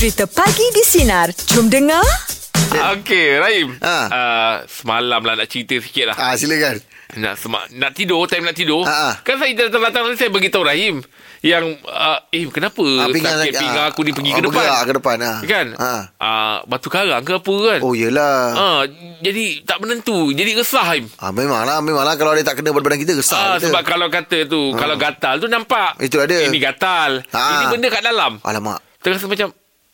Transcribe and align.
Cerita 0.00 0.24
Pagi 0.24 0.64
di 0.72 0.80
Sinar. 0.80 1.28
Jom 1.46 1.68
dengar. 1.68 2.00
Okey, 2.96 3.36
Rahim. 3.36 3.76
Ha. 3.78 3.96
Uh, 4.08 4.54
semalam 4.64 5.20
lah 5.20 5.36
nak 5.36 5.44
cerita 5.44 5.76
sikit 5.76 6.08
lah. 6.08 6.16
Ah 6.16 6.32
silakan. 6.32 6.80
Nak 7.12 7.36
sema- 7.36 7.68
nak 7.68 7.92
tidur, 7.92 8.24
time 8.24 8.46
nak 8.46 8.54
tidur. 8.54 8.80
Ha, 8.80 8.94
ha. 8.94 9.10
Kan 9.20 9.36
saya 9.36 9.52
datang-datang 9.52 10.08
tadi 10.08 10.16
saya 10.16 10.30
beritahu 10.30 10.64
Rahim 10.64 11.04
yang 11.42 11.68
uh, 11.82 12.16
eh 12.28 12.48
kenapa 12.48 12.80
Ah, 12.80 13.10
pinggang 13.10 13.44
sakit 13.44 13.54
pinggang 13.54 13.84
ah. 13.84 13.90
aku 13.90 14.00
ni 14.00 14.12
pergi 14.14 14.30
Ah, 14.30 14.36
ke 14.36 14.40
depan. 14.40 14.54
bergerak 14.54 14.80
ke 14.80 14.92
depan, 14.94 15.16
ah. 15.20 15.36
Kan? 15.42 15.66
Ha. 15.74 15.92
Uh, 16.16 16.56
batu 16.64 16.88
karang 16.88 17.20
ke 17.20 17.32
apa 17.34 17.54
kan? 17.60 17.78
Oh 17.82 17.92
yelah. 17.92 18.36
Ah, 18.54 18.80
jadi 19.20 19.44
tak 19.64 19.84
menentu. 19.84 20.30
Jadi 20.30 20.50
resah 20.54 20.86
Rahim. 20.86 21.12
Ah 21.18 21.28
memanglah 21.28 21.82
memanglah 21.82 22.16
kalau 22.16 22.32
dia 22.32 22.46
tak 22.46 22.56
kena 22.56 22.72
pada 22.72 22.84
badan 22.86 23.04
kita 23.04 23.12
Ah, 23.12 23.20
resah 23.20 23.40
kita. 23.52 23.68
sebab 23.68 23.82
kalau 23.84 24.08
kata 24.08 24.38
tu, 24.46 24.72
kalau 24.72 24.96
gatal 24.96 25.36
tu 25.36 25.50
nampak. 25.50 26.00
Itulah 26.00 26.24
dia. 26.24 26.48
Ini 26.48 26.56
gatal. 26.56 27.20
Ha. 27.26 27.42
Ini 27.52 27.64
benda 27.68 27.88
kat 27.90 28.00
dalam. 28.00 28.40
Alamak. 28.40 28.80
Terasa 29.00 29.24
macam 29.26 29.48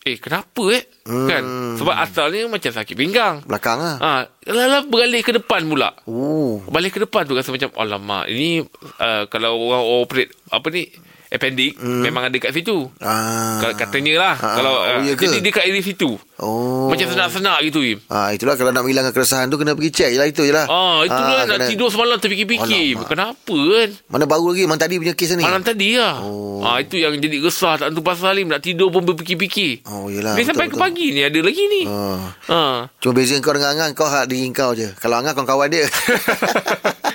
eh 0.06 0.22
kenapa 0.22 0.62
eh? 0.70 0.86
Hmm. 1.02 1.26
Kan? 1.26 1.42
Sebab 1.82 1.94
asalnya 1.98 2.46
macam 2.46 2.70
sakit 2.70 2.94
pinggang. 2.94 3.42
Belakang 3.42 3.82
ah. 3.82 3.96
Ah, 3.98 4.22
lala 4.46 4.86
beralih 4.86 5.26
ke 5.26 5.34
depan 5.34 5.66
pula. 5.66 5.90
Oh. 6.06 6.62
Balik 6.70 6.94
ke 6.94 7.00
depan 7.02 7.26
tu 7.26 7.34
rasa 7.34 7.50
macam 7.50 7.74
alamak 7.74 8.30
ini 8.30 8.62
uh, 9.02 9.26
kalau 9.26 9.58
orang 9.58 9.82
operate 10.06 10.30
apa 10.54 10.66
ni 10.70 10.86
appendix 11.28 11.74
hmm. 11.76 12.02
memang 12.06 12.30
ada 12.30 12.36
kat 12.38 12.54
situ. 12.54 12.86
Ah. 13.02 13.58
Kalau 13.58 13.74
katanya 13.74 14.12
lah 14.16 14.34
Ah, 14.36 14.54
kalau 14.56 14.74
oh, 14.78 15.00
uh, 15.02 15.16
jadi 15.16 15.42
dekat 15.42 15.66
area 15.66 15.82
situ. 15.82 16.20
Oh. 16.38 16.92
Macam 16.92 17.08
senak-senak 17.08 17.58
gitu 17.66 17.80
Im. 17.82 17.98
Ah 18.06 18.30
itulah 18.30 18.54
kalau 18.54 18.70
nak 18.70 18.84
menghilangkan 18.84 19.10
keresahan 19.10 19.48
tu 19.48 19.56
kena 19.56 19.72
pergi 19.72 19.90
check 19.90 20.10
je 20.12 20.18
lah 20.20 20.28
itu 20.28 20.42
je 20.44 20.52
lah. 20.54 20.66
Ah, 20.68 21.02
itu 21.02 21.16
lah 21.16 21.44
nak 21.48 21.58
kena- 21.58 21.70
tidur 21.70 21.88
semalam 21.90 22.16
terfikir-fikir. 22.20 23.00
Alamak. 23.00 23.08
Kenapa 23.08 23.56
kan? 23.56 23.90
Mana 24.12 24.24
baru 24.28 24.44
lagi 24.52 24.62
Mana 24.66 24.80
tadi 24.80 24.94
punya 24.98 25.14
kes 25.16 25.34
ni. 25.34 25.42
Malam 25.42 25.62
tadi 25.64 25.96
lah. 25.96 26.20
Oh. 26.20 26.62
Ah, 26.62 26.78
itu 26.78 27.00
yang 27.00 27.16
jadi 27.16 27.40
resah 27.40 27.74
tak 27.80 27.90
tentu 27.90 28.02
pasal 28.04 28.36
Im. 28.38 28.52
Nak 28.52 28.62
tidur 28.62 28.92
pun 28.92 29.02
berfikir-fikir. 29.02 29.86
Oh 29.88 30.12
yelah. 30.12 30.36
Dia 30.36 30.44
betul, 30.44 30.50
sampai 30.52 30.66
ke 30.70 30.76
pagi 30.76 31.06
ni 31.10 31.20
ada 31.24 31.40
lagi 31.42 31.62
ni. 31.66 31.82
Ah. 31.86 32.20
Ah. 32.46 32.76
Cuma 33.00 33.16
beza 33.16 33.38
kau 33.40 33.54
dengan 33.54 33.72
Angan 33.76 33.90
Kau 33.94 34.06
hak 34.06 34.26
diri 34.26 34.50
kau 34.50 34.74
je 34.74 34.90
Kalau 34.98 35.20
Angan 35.20 35.32
kawan-kawan 35.34 35.68
dia 35.70 35.84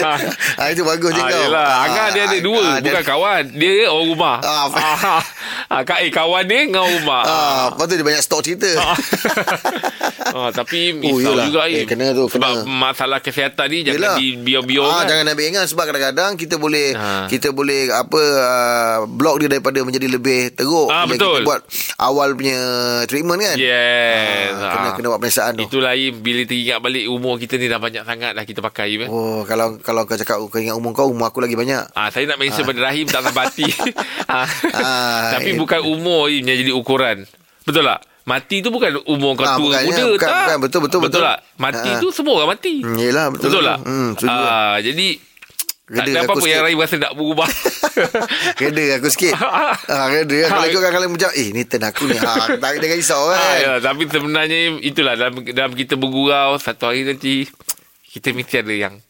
Ah. 0.00 0.18
ah, 0.56 0.68
Itu 0.68 0.82
bagus 0.82 1.10
je 1.10 1.18
Ah, 1.18 1.26
kau 1.26 1.40
yelah. 1.42 1.68
Angah 1.82 2.06
dia 2.10 2.22
ada 2.24 2.38
dua. 2.38 2.60
ah, 2.60 2.76
bukan 2.78 2.84
dia- 2.94 3.06
kawan. 3.06 3.42
Dia 3.52 3.72
orang 3.86 4.06
rumah. 4.08 4.36
Ah, 4.40 4.66
ah, 4.68 5.20
ah, 5.68 5.82
kak, 5.82 5.98
eh, 6.00 6.10
kawan 6.10 6.44
dia 6.44 6.58
dengan 6.62 6.84
rumah. 6.84 7.22
ah, 7.22 7.64
Lepas 7.70 7.84
tu 7.84 7.94
dia 7.94 8.06
banyak 8.06 8.22
stok 8.22 8.40
cerita 8.42 8.70
Ah. 8.76 8.96
ah, 10.36 10.50
tapi 10.50 10.94
Oh, 11.00 11.16
risau 11.16 11.32
yelah. 11.32 11.44
juga 11.46 11.60
Eh, 11.66 11.84
kena 11.84 12.12
tu, 12.12 12.26
Sebab 12.28 12.50
kena. 12.60 12.66
masalah 12.66 13.18
kesihatan 13.18 13.66
ni 13.68 13.78
jangan 13.82 13.98
Yelah. 13.98 14.16
dibiar-biar 14.16 14.82
ah, 14.82 14.92
kan. 14.96 15.04
Jangan 15.08 15.24
ambil 15.28 15.46
ingat 15.46 15.64
Sebab 15.66 15.84
kadang-kadang 15.86 16.30
Kita 16.34 16.54
boleh 16.56 16.86
Ah. 16.92 17.24
Kita 17.26 17.48
boleh 17.50 17.88
Apa 17.88 18.20
uh, 18.20 18.96
Block 19.06 19.38
dia 19.38 19.48
daripada 19.48 19.80
Menjadi 19.80 20.08
lebih 20.08 20.52
teruk 20.52 20.88
Ah, 20.88 21.04
Bila 21.04 21.12
betul. 21.12 21.34
Kita 21.36 21.46
buat 21.46 21.60
Awal 21.98 22.28
punya 22.32 22.58
Treatment 23.06 23.40
kan 23.40 23.56
Yes. 23.56 24.52
Ah, 24.52 24.70
kena- 24.72 24.94
kena 24.94 25.06
buat 25.08 25.18
pemeriksaan 25.20 25.52
tu. 25.54 25.64
Itulah 25.64 25.92
Im. 25.92 26.14
Bila 26.16 26.40
teringat 26.44 26.78
balik 26.80 27.04
umur 27.06 27.36
kita 27.36 27.54
ni 27.54 27.66
dah 27.66 27.78
banyak 27.78 28.02
sangat 28.02 28.32
dah 28.32 28.44
kita 28.44 28.60
pakai 28.60 28.86
Im. 28.90 29.00
eh. 29.04 29.08
Oh 29.08 29.42
Kalau 29.44 29.69
kalau 29.78 30.02
kau 30.02 30.14
cakap 30.14 30.40
Kau 30.40 30.56
ingat 30.56 30.72
umur 30.72 30.90
kau 30.90 31.06
Umur 31.06 31.26
aku 31.26 31.38
lagi 31.38 31.54
banyak 31.54 31.92
Ah, 31.92 32.08
saya 32.08 32.26
nak 32.26 32.36
mention 32.36 32.62
pada 32.62 32.80
Rahim 32.82 33.04
tak 33.04 33.22
sampai 33.22 33.44
hati. 33.44 33.66
ah. 34.28 34.48
Ah, 34.72 35.30
Tapi 35.32 35.50
eh. 35.50 35.56
bukan 35.56 35.80
umur 35.84 36.26
yang 36.26 36.42
jadi 36.44 36.70
ukuran. 36.70 37.22
Betul 37.62 37.84
tak? 37.84 38.00
Mati 38.22 38.56
tu 38.58 38.68
bukan 38.68 39.00
umur 39.04 39.32
kau 39.32 39.42
Ah, 39.42 39.54
tua 39.54 39.64
bukannya, 39.70 39.86
muda 39.86 40.02
bukan, 40.08 40.18
tak. 40.20 40.34
bukan. 40.36 40.56
Betul, 40.60 40.80
betul, 40.82 41.00
betul. 41.02 41.22
tak? 41.22 41.38
Mati 41.56 41.88
Ah. 41.88 41.98
tu 41.98 42.08
semua 42.10 42.34
orang 42.36 42.50
mati. 42.50 42.74
Hmm, 42.78 42.94
betul, 42.94 43.26
Betul 43.32 43.48
betul. 43.50 43.64
tak? 43.64 43.78
Hmm, 43.82 44.08
setuju. 44.14 44.38
ah, 44.40 44.76
jadi 44.78 45.08
tak 45.90 45.96
Reda 45.96 46.06
ada 46.06 46.10
aku 46.14 46.22
apa-apa 46.22 46.38
sikit. 46.40 46.52
yang 46.52 46.62
Rahim 46.62 46.78
rasa 46.78 46.96
nak 46.96 47.12
berubah. 47.14 47.48
Reda 48.62 48.84
aku 48.94 49.08
sikit 49.08 49.34
ah, 49.90 50.06
Reda 50.06 50.36
Kalau 50.46 50.64
ikut 50.64 50.80
kalau 50.80 51.08
macam 51.08 51.30
Eh 51.32 51.48
ni 51.50 51.62
turn 51.64 51.82
aku 51.82 52.02
ni 52.06 52.14
ah, 52.16 52.46
Tak 52.54 52.70
ada 52.72 52.86
risau 52.86 53.26
Ah, 53.26 53.34
kan 53.34 53.56
ya, 53.58 53.72
tapi 53.80 54.02
sebenarnya 54.06 54.58
itulah 54.80 55.14
dalam 55.14 55.42
dalam 55.44 55.72
kita 55.74 55.94
bergurau 55.94 56.54
satu 56.56 56.88
hari 56.88 57.02
nanti 57.04 57.42
kita 58.10 58.28
mesti 58.30 58.58
ada 58.58 58.74
yang 58.74 58.94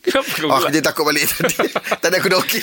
Kenapa 0.00 0.28
kau 0.30 0.46
Oh, 0.46 0.56
aku 0.56 0.62
pula? 0.62 0.72
je 0.72 0.80
takut 0.80 1.04
balik 1.04 1.24
tadi. 1.26 1.52
tadi 2.02 2.14
aku 2.14 2.28
dah 2.28 2.38
okey. 2.40 2.62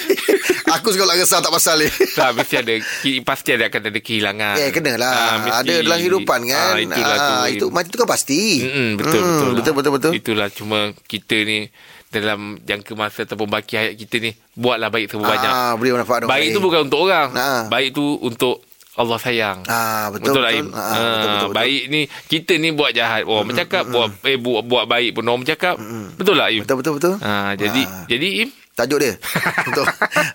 aku 0.67 0.87
sekolah 0.89 1.13
resah 1.13 1.39
tak 1.39 1.51
pasal 1.51 1.77
ni. 1.77 1.87
tak, 2.09 2.33
mesti 2.33 2.55
ada 2.57 2.73
Pasti 3.21 3.49
ada 3.51 3.67
akan 3.67 3.81
ada 3.83 3.99
kehilangan 3.99 4.55
Eh, 4.57 4.69
kena 4.71 4.93
lah. 4.95 5.13
Ah, 5.13 5.35
mesti. 5.39 5.59
ada 5.61 5.73
dalam 5.83 5.97
kehidupan 5.99 6.39
kan. 6.47 6.73
ah, 6.73 6.79
Itulah 6.79 7.15
tu 7.15 7.33
Ah, 7.35 7.45
Itu, 7.47 7.65
mati 7.69 7.87
tu 7.87 7.97
kan 7.97 8.07
pasti. 8.07 8.39
Mm-mm, 8.61 8.89
betul, 8.95 9.13
Hmm, 9.13 9.29
betul, 9.29 9.51
Betul, 9.53 9.73
betul, 9.75 9.91
betul. 9.93 10.11
Itulah 10.15 10.47
cuma 10.49 10.79
kita 11.03 11.37
ni 11.39 11.69
dalam 12.09 12.39
jangka 12.59 12.93
masa 12.93 13.25
ataupun 13.25 13.45
baki 13.47 13.73
hayat 13.73 13.93
kita 13.95 14.15
ni 14.19 14.31
buatlah 14.53 14.87
baik 14.87 15.09
sebanyak. 15.11 15.49
Ah, 15.49 15.73
beri 15.75 15.91
manfaat 15.91 16.23
baik 16.23 16.29
lain. 16.45 16.53
tu 16.53 16.61
bukan 16.61 16.79
untuk 16.83 16.99
orang. 17.03 17.29
Ah. 17.33 17.63
Baik 17.67 17.89
tu 17.91 18.05
untuk 18.19 18.61
Allah 18.93 19.17
sayang. 19.17 19.65
Ah, 19.65 20.07
betul, 20.07 20.37
betul. 20.37 20.43
betul. 20.43 20.65
Ah, 20.69 20.77
Ah, 20.77 20.93
betul, 20.93 21.09
betul, 21.09 21.33
betul. 21.33 21.51
Baik 21.55 21.81
ni 21.87 22.01
kita 22.27 22.53
ni 22.55 22.69
buat 22.69 22.91
jahat. 22.91 23.21
Orang 23.23 23.49
bercakap 23.49 23.83
buat 23.85 24.09
eh 24.21 24.37
buat 24.37 24.61
buat 24.61 24.85
baik 24.85 25.09
pun 25.13 25.25
orang 25.25 25.41
bercakap. 25.41 25.75
Betul 26.13 26.35
tak 26.35 26.49
Im? 26.51 26.61
Betul, 26.61 26.77
betul, 26.77 26.93
betul. 26.95 27.13
Ah, 27.19 27.51
jadi 27.53 27.81
Ah. 27.83 28.05
jadi 28.05 28.29
Im 28.39 28.49
Tajuk 28.73 28.97
dia. 28.97 29.13
untuk 29.69 29.85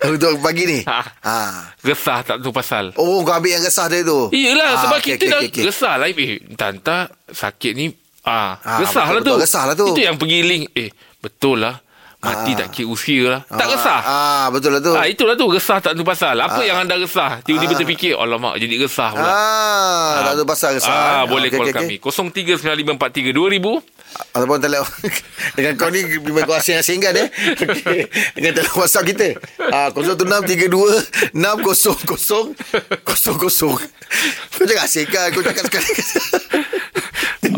untuk 0.08 0.32
pagi 0.38 0.62
ni. 0.64 0.78
Ah. 0.84 1.02
Ah. 1.20 1.74
resah 1.80 2.22
tak 2.22 2.38
tu 2.38 2.50
pasal. 2.50 2.94
Oh, 2.94 3.22
kau 3.22 3.30
ambil 3.32 3.50
yang 3.52 3.62
resah 3.62 3.86
dia 3.86 4.02
tu. 4.02 4.30
Iyalah 4.30 4.68
Ah, 4.68 4.78
sebab 4.80 4.98
okey, 4.98 5.10
kita 5.12 5.18
okey, 5.18 5.28
dah 5.28 5.38
okey, 5.40 5.50
okey. 5.50 5.64
resah 5.66 5.94
lah 5.94 6.06
Im. 6.06 6.18
Eh, 6.18 6.30
tanta 6.54 6.98
sakit 7.26 7.72
ni 7.74 7.86
ah, 8.24 8.54
Ah, 8.58 8.78
resah 8.78 9.06
lah 9.08 9.18
tu. 9.18 9.22
betul, 9.22 9.34
betul, 9.34 9.42
resah 9.42 9.62
lah 9.64 9.74
tu. 9.74 9.86
Itu 9.88 10.00
yang 10.00 10.14
pergi 10.14 10.40
link 10.40 10.64
eh 10.72 10.90
betul 11.18 11.62
lah. 11.62 11.74
Mati 12.18 12.50
Ah. 12.50 12.56
tak 12.58 12.74
kira 12.74 12.90
usia 12.90 13.30
lah. 13.30 13.40
Tak 13.46 13.62
Ah, 13.62 13.70
resah. 13.70 14.00
Ah, 14.02 14.46
betul 14.50 14.74
lah 14.74 14.82
tu. 14.82 14.90
Ah 14.90 15.06
itulah 15.06 15.38
tu 15.38 15.46
resah 15.46 15.78
tak 15.78 15.94
tu 15.94 16.02
pasal. 16.02 16.34
Apa 16.36 16.66
yang 16.66 16.82
anda 16.82 16.98
resah? 16.98 17.38
Tiba-tiba 17.40 17.78
terfikir, 17.78 18.18
alamak 18.18 18.58
jadi 18.58 18.74
resah 18.76 19.14
pula. 19.14 19.30
Ah, 19.30 20.26
tak 20.26 20.34
tahu 20.34 20.46
pasal 20.48 20.70
resah. 20.74 20.90
Ah, 20.90 21.22
boleh 21.24 21.46
okey, 21.46 21.54
call 21.54 21.70
okey. 21.70 21.78
kami 21.78 21.96
0395432000. 22.02 23.78
Ataupun 24.08 24.56
telefon 24.56 24.88
Dengan 25.60 25.76
kau 25.76 25.92
ni 25.92 26.00
Memang 26.00 26.48
kau 26.48 26.56
asing 26.56 26.80
asingkan 26.80 27.12
eh 27.12 27.28
okay. 27.54 28.08
Dengan 28.32 28.56
telefon 28.56 28.80
WhatsApp 28.80 29.04
kita 29.04 29.36
ah, 29.68 29.92
07632 29.92 31.36
600 31.36 31.36
00 31.36 32.56
Kau 33.04 34.64
jangan 34.64 34.84
asingkan 34.88 35.28
Kau 35.28 35.44
cakap 35.44 35.68
sekali 35.68 35.92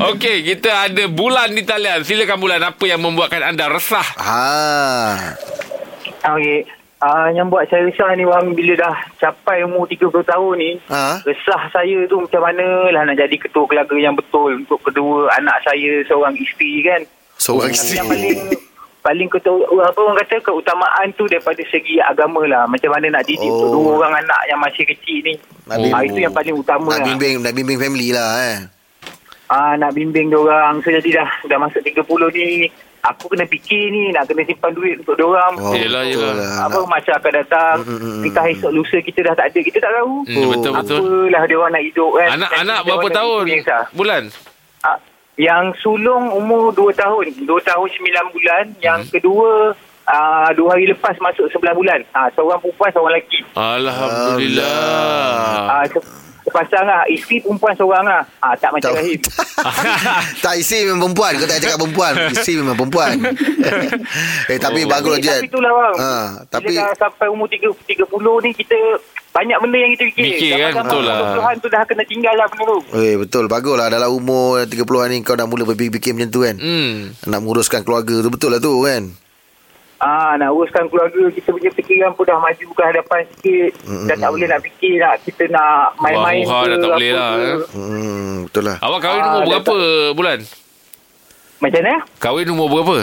Okey, 0.00 0.36
kita 0.46 0.88
ada 0.88 1.04
Bulan 1.06 1.52
di 1.52 1.60
talian. 1.60 2.00
Silakan 2.00 2.40
Bulan 2.40 2.60
apa 2.62 2.84
yang 2.84 2.98
membuatkan 2.98 3.44
anda 3.44 3.68
resah? 3.68 4.06
ah. 4.16 5.36
Okey. 6.30 6.64
Uh, 7.00 7.32
yang 7.32 7.48
buat 7.48 7.64
saya 7.64 7.84
resah 7.84 8.12
ni 8.12 8.24
bang 8.24 8.52
bila 8.52 8.76
dah 8.76 8.92
capai 9.16 9.64
umur 9.64 9.88
30 9.88 10.20
tahun 10.20 10.52
ni 10.54 10.76
Ha? 10.84 11.24
resah 11.24 11.72
saya 11.72 12.04
tu 12.04 12.20
macam 12.20 12.44
mana 12.44 12.60
lah 12.92 13.08
nak 13.08 13.16
jadi 13.16 13.40
ketua 13.40 13.64
keluarga 13.64 13.96
yang 13.96 14.12
betul 14.12 14.52
untuk 14.54 14.76
kedua 14.84 15.32
anak 15.32 15.64
saya 15.64 16.04
seorang 16.04 16.36
isteri 16.36 16.84
kan 16.84 17.00
Seorang 17.40 17.72
isteri 17.72 17.96
yang 17.96 18.04
paling 18.06 18.36
paling 19.00 19.28
ketua, 19.32 19.64
apa 19.80 19.96
orang 19.96 20.20
kata 20.20 20.44
keutamaan 20.44 21.08
tu 21.16 21.24
daripada 21.24 21.64
segi 21.64 21.96
agama 21.98 22.44
lah 22.44 22.68
macam 22.68 22.92
mana 22.92 23.16
nak 23.16 23.24
didik 23.24 23.48
Oh. 23.48 23.56
untuk 23.56 23.68
dua 23.74 23.90
orang 23.98 24.20
anak 24.20 24.42
yang 24.44 24.60
masih 24.60 24.84
kecil 24.86 25.18
ni 25.24 25.34
Nak 25.64 25.76
bimbing- 25.80 26.04
itu 26.04 26.18
yang 26.20 26.34
paling 26.36 26.52
utama 26.54 26.84
Nak 26.86 27.00
lah 27.00 27.06
bimbing 27.08 27.34
Nak 27.40 27.52
bimbing 27.54 27.78
family 27.80 28.08
lah 28.12 28.28
eh 28.44 28.58
ah, 29.50 29.74
nak 29.74 29.90
bimbing 29.92 30.26
dia 30.26 30.38
orang 30.38 30.78
so 30.78 30.88
jadi 30.88 31.10
dah 31.16 31.30
dah 31.44 31.58
masuk 31.58 31.82
30 31.82 32.00
ni 32.32 32.70
aku 33.00 33.26
kena 33.26 33.44
fikir 33.44 33.88
ni 33.88 34.10
nak 34.10 34.24
kena 34.24 34.42
simpan 34.42 34.70
duit 34.70 34.96
untuk 34.96 35.14
dia 35.14 35.24
orang 35.24 35.52
Oh, 35.56 35.72
Yelah, 35.72 36.04
yelah. 36.04 36.32
lah. 36.32 36.50
apa 36.64 36.76
Nak- 36.76 36.88
masa 36.88 37.10
akan 37.14 37.32
datang 37.34 37.76
Mm, 37.80 37.90
mm, 37.90 38.00
mm, 38.00 38.20
nikah 38.22 38.44
mm. 38.44 38.52
esok 38.54 38.70
lusa 38.70 38.96
kita 39.00 39.20
dah 39.22 39.34
tak 39.34 39.46
ada 39.48 39.58
kita 39.60 39.78
tak 39.78 39.92
tahu 39.92 40.14
Hmm, 40.22 40.48
betul 40.50 40.72
betul. 40.74 40.98
apalah 41.00 41.42
dia 41.44 41.56
orang 41.56 41.72
nak 41.72 41.82
hidup 41.82 42.10
kan 42.14 42.28
Anak-anak 42.30 42.60
Dan 42.76 42.84
kita 42.84 42.88
berapa 42.92 43.08
tahun? 43.10 43.44
Bulan. 43.92 44.22
Ah, 44.80 44.98
yang 45.36 45.64
sulung 45.76 46.24
umur 46.30 46.70
2 46.70 46.92
tahun 46.94 47.24
2 47.40 47.48
tahun 47.62 47.86
9 47.90 47.98
bulan 48.30 48.64
yang 48.78 49.00
Hmm. 49.00 49.10
kedua 49.10 49.50
ah, 50.06 50.50
dua 50.52 50.74
hari 50.74 50.84
lepas 50.86 51.16
masuk 51.18 51.48
11 51.48 51.72
bulan 51.72 52.00
ah, 52.12 52.28
seorang 52.30 52.58
perempuan 52.58 52.90
seorang 52.90 53.14
lelaki 53.14 53.40
Alhamdulillah. 53.56 54.68
ah, 55.70 55.84
se- 55.86 56.04
sepasang 56.42 56.84
lah 56.84 57.04
isteri 57.06 57.38
perempuan 57.38 57.72
seorang 57.72 58.02
lah. 58.02 58.22
Ah, 58.38 58.54
tak 58.54 58.70
macam 58.70 58.90
Tak, 58.90 58.96
Rahim. 58.96 59.20
Tak 60.44 60.54
isteri 60.56 60.86
memang 60.86 61.00
perempuan. 61.06 61.32
Kau 61.34 61.46
tak 61.46 61.60
cakap 61.60 61.78
perempuan. 61.78 62.12
Isteri 62.30 62.54
memang 62.58 62.76
perempuan. 62.76 63.14
Eh 64.50 64.58
tapi 64.58 64.80
Oh. 64.80 64.88
bagus 64.88 65.20
Jet 65.20 65.38
tapi 65.38 65.46
itulah 65.46 65.70
bang. 65.70 65.96
Ha, 65.96 66.12
Tapi 66.48 66.72
bila 66.72 66.80
dah 66.82 66.96
sampai 66.98 67.26
umur 67.28 67.46
30, 67.46 67.70
30 67.86 68.06
ni 68.40 68.50
kita 68.52 68.78
banyak 69.30 69.56
benda 69.56 69.76
yang 69.78 69.90
kita 69.94 70.04
fikir. 70.08 70.24
Fikir 70.26 70.50
kan, 70.56 70.72
betul 70.82 71.02
lah. 71.04 71.16
20-an 71.36 71.56
tu 71.56 71.68
dah 71.68 71.82
kena 71.84 72.02
tinggal 72.04 72.34
lah 72.34 72.46
benda 72.48 72.64
tu. 72.66 72.78
Eh 72.96 73.14
betul. 73.14 73.44
Bagus 73.46 73.74
lah 73.74 73.86
Dalam 73.86 74.10
umur 74.10 74.64
30-an 74.64 75.08
ni 75.08 75.18
Kau 75.22 75.34
dah 75.34 75.46
mula 75.46 75.62
berfikir 75.64 76.10
macam 76.12 76.28
tu 76.28 76.40
kan? 76.40 76.56
Hmm. 76.56 77.14
Nak 77.24 77.38
menguruskan 77.38 77.80
keluarga 77.80 78.18
tu 78.18 78.28
Betul 78.28 78.50
lah 78.50 78.60
tu 78.60 78.82
kan 78.82 79.10
Ah, 80.00 80.32
nak 80.34 80.50
uruskan 80.50 80.88
keluarga 80.88 81.28
kita 81.28 81.52
punya 81.52 81.68
fikiran 81.70 82.16
pun 82.16 82.24
dah 82.24 82.40
maju 82.40 82.66
ke 82.66 82.82
hadapan 82.82 83.20
sikit. 83.30 83.70
Mm-mm. 83.84 84.08
Dah 84.08 84.16
tak 84.16 84.30
boleh 84.32 84.48
nak 84.48 84.60
fikir 84.62 84.96
nak 84.96 85.14
kita 85.20 85.44
nak 85.46 85.92
main-main 85.98 86.40
Wah, 86.42 86.64
dah 86.64 86.76
tak 86.78 86.90
boleh 86.90 87.12
lah, 87.12 87.30
ke. 87.30 87.44
eh. 87.44 87.56
hmm, 87.70 88.34
Betul 88.48 88.62
lah 88.64 88.76
Awak 88.80 88.98
kahwin 88.98 89.20
Ah, 89.20 89.28
umur 89.30 89.42
berapa 89.46 89.76
bulan? 90.14 90.38
Macam 91.60 91.80
mana? 91.82 91.94
Kahwin 92.16 92.48
umur 92.48 92.66
berapa? 92.70 92.96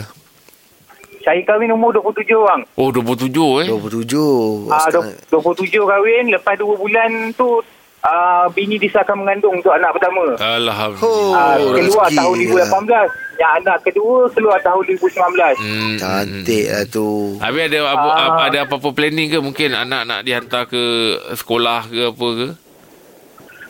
Saya 1.21 1.43
kahwin 1.43 1.69
umur 1.69 1.91
27 1.93 2.33
orang. 2.33 2.61
Oh 2.73 2.89
27 2.89 3.29
eh. 3.61 3.67
27 3.67 4.71
Ah, 4.71 4.87
uh, 4.87 5.05
27 5.29 5.69
kahwin, 5.77 6.23
lepas 6.31 6.55
2 6.55 6.65
bulan 6.73 7.09
tu 7.35 7.61
uh, 8.07 8.45
bini 8.49 8.75
disahkan 8.77 9.13
mengandung 9.13 9.59
untuk 9.59 9.69
anak 9.69 9.91
pertama. 9.91 10.23
Alhamdulillah. 10.33 11.03
Oh, 11.03 11.35
Ah, 11.35 11.55
keluar 11.59 12.07
rezeki 12.07 12.17
tahun 12.17 12.35
lah. 12.55 12.67
2018. 12.71 13.09
Yang 13.37 13.51
anak 13.61 13.77
kedua 13.83 14.17
keluar 14.31 14.57
tahun 14.63 14.81
2019. 14.87 15.55
Hmm. 15.59 15.95
Cantik 15.99 16.65
lah 16.67 16.85
tu. 16.87 17.07
Habis 17.37 17.63
ada 17.67 17.79
apa, 17.85 18.07
Ah. 18.09 18.37
ada 18.47 18.57
apa-apa 18.63 18.89
planning 18.91 19.27
ke 19.27 19.37
mungkin 19.37 19.69
anak 19.71 20.01
nak 20.03 20.21
dihantar 20.23 20.65
ke 20.65 20.83
sekolah 21.35 21.85
ke 21.85 22.01
apa 22.07 22.27
ke? 22.33 22.47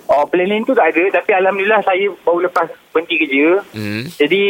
Oh, 0.08 0.24
planning 0.24 0.64
tu 0.64 0.72
tak 0.72 0.96
ada. 0.96 1.20
Tapi 1.20 1.32
Alhamdulillah 1.34 1.84
saya 1.84 2.08
baru 2.24 2.48
lepas 2.48 2.64
berhenti 2.90 3.16
kerja. 3.20 3.60
Hmm. 3.76 4.08
Jadi, 4.16 4.44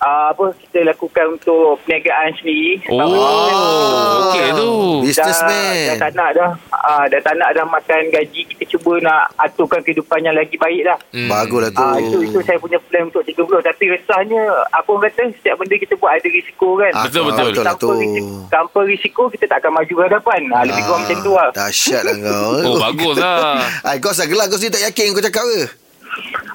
uh, 0.00 0.26
apa 0.30 0.44
kita 0.58 0.78
lakukan 0.86 1.24
untuk 1.30 1.78
perniagaan 1.84 2.32
sendiri. 2.36 2.80
Oh, 2.88 2.98
Ah. 3.00 4.26
okey 4.26 4.46
tu. 4.52 4.70
Businessman. 5.02 5.52
Dah, 5.52 5.86
dah 5.86 5.96
tak 5.98 6.10
nak 6.14 6.30
dah. 6.34 6.50
Uh, 6.70 7.04
dah 7.06 7.20
tak 7.20 7.34
nak 7.36 7.50
dah 7.52 7.64
makan 7.64 8.00
gaji. 8.10 8.42
Kita 8.46 8.64
cuba 8.68 9.00
nak 9.00 9.22
aturkan 9.36 9.80
kehidupan 9.80 10.20
yang 10.20 10.34
lagi 10.34 10.56
baik 10.56 10.82
lah. 10.82 10.98
Hmm. 11.10 11.28
Baguslah 11.28 11.70
tu. 11.70 11.80
Ah 11.80 11.96
itu 11.96 12.18
itu 12.22 12.38
saya 12.42 12.56
punya 12.56 12.78
plan 12.82 13.06
untuk 13.06 13.22
30 13.22 13.36
tapi 13.62 13.84
resahnya 13.88 14.42
apa 14.70 14.88
orang 14.88 15.04
kata 15.08 15.22
setiap 15.34 15.54
benda 15.56 15.74
kita 15.76 15.94
buat 15.96 16.12
ada 16.12 16.28
risiko 16.28 16.68
kan. 16.76 16.92
Ah, 16.92 17.04
Betul, 17.06 17.22
betul. 17.26 17.44
Betul 17.50 17.64
lah 17.64 17.74
Tanpa 17.74 17.94
risiko, 17.94 18.34
tanpa 18.48 18.78
risiko 18.84 19.22
kita 19.28 19.44
tak 19.46 19.58
akan 19.60 19.72
maju 19.74 19.92
ke 19.92 20.02
hadapan. 20.06 20.40
Ha, 20.50 20.58
lebih 20.64 20.82
kurang 20.84 21.02
macam 21.02 21.18
tu 21.20 21.32
lah. 21.32 21.48
Dahsyat 21.52 22.02
lah 22.02 22.14
kau. 22.16 22.50
Oh, 22.64 22.76
bagus 22.78 23.16
lah. 23.16 23.62
Ay, 23.82 23.96
kau 24.02 24.10
asal 24.10 24.26
gelak 24.26 24.48
kau 24.48 24.56
sendiri 24.56 24.74
tak 24.76 24.84
yakin 24.88 25.12
kau 25.12 25.22
cakap 25.22 25.44
ke? 25.44 25.62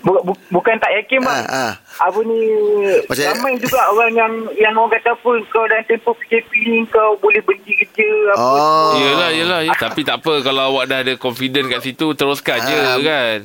Bu, 0.02 0.22
bu, 0.22 0.34
bukan 0.52 0.76
tak 0.78 0.92
yakin 0.94 1.20
bang. 1.20 1.44
Ah, 1.44 1.72
ah. 1.72 1.74
Apa 2.04 2.20
ni 2.22 2.40
Macam- 3.04 3.26
ramai 3.32 3.58
juga 3.58 3.82
orang 3.88 4.12
yang 4.12 4.34
yang 4.54 4.74
orang 4.74 4.94
kata 4.94 5.14
apa 5.14 5.32
kau 5.48 5.66
dalam 5.66 5.82
tempoh 5.84 6.14
PKP 6.16 6.52
ni 6.64 6.80
kau 6.86 7.18
boleh 7.18 7.42
berhenti 7.42 7.74
kerja 7.76 8.06
apa 8.30 8.38
Oh. 8.38 8.54
semua. 8.92 9.00
Yelah, 9.02 9.30
yelah. 9.32 9.60
yelah. 9.64 9.80
Tapi 9.80 10.02
tak 10.02 10.20
apa 10.20 10.34
kalau 10.42 10.70
awak 10.70 10.86
dah 10.86 11.00
ada 11.00 11.14
confident 11.16 11.66
kat 11.68 11.82
situ 11.82 12.12
teruskan 12.12 12.60
je 12.62 12.76
Ah. 12.76 13.00
kan. 13.00 13.40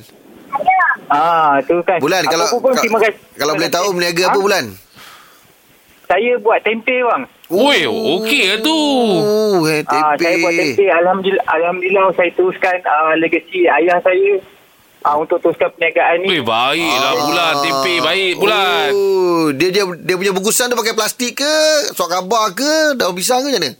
Ah 1.07 1.51
tu 1.61 1.81
kan. 1.81 1.97
Bulan 1.97 2.21
Apa 2.21 2.31
kalau 2.31 2.45
pun, 2.57 2.71
ka- 2.71 2.81
terima 2.81 2.99
kasih. 2.99 3.17
kalau 3.33 3.51
Terima 3.51 3.57
boleh 3.57 3.71
tahu 3.71 3.87
berniaga 3.91 4.21
Ha? 4.21 4.29
apa 4.29 4.39
bulan? 4.39 4.65
Saya 6.03 6.31
buat 6.37 6.59
tempe 6.61 6.91
bang. 6.93 7.23
Oi, 7.49 7.79
okey 7.83 8.43
lah 8.45 8.59
tu. 8.61 8.77
Oh, 9.17 9.59
tempe. 9.63 9.95
Ah, 9.97 10.13
saya 10.13 10.35
buat 10.37 10.53
tempe. 10.53 10.85
Alhamdulillah, 10.85 11.45
alhamdulillah 11.49 12.05
saya 12.13 12.31
teruskan 12.31 12.75
uh, 12.81 13.15
legasi 13.17 13.63
ayah 13.65 13.95
saya 13.97 14.39
uh, 15.01 15.15
untuk 15.17 15.37
teruskan 15.37 15.69
perniagaan 15.71 16.15
ni. 16.21 16.27
Eh, 16.31 16.41
baiklah 16.41 17.13
bulan. 17.19 17.53
Tempe 17.59 17.93
baik 17.99 18.33
bulan. 18.35 18.89
Oh, 18.91 19.45
dia 19.51 19.69
dia 19.69 19.83
dia 19.97 20.15
punya 20.15 20.31
bungkusan 20.31 20.67
tu 20.67 20.75
pakai 20.75 20.93
plastik 20.93 21.37
ke? 21.37 21.55
Suat 21.91 22.09
khabar 22.09 22.51
ke? 22.51 22.95
Daun 22.95 23.13
pisang 23.13 23.41
ke 23.41 23.49
macam 23.49 23.61
mana? 23.61 23.71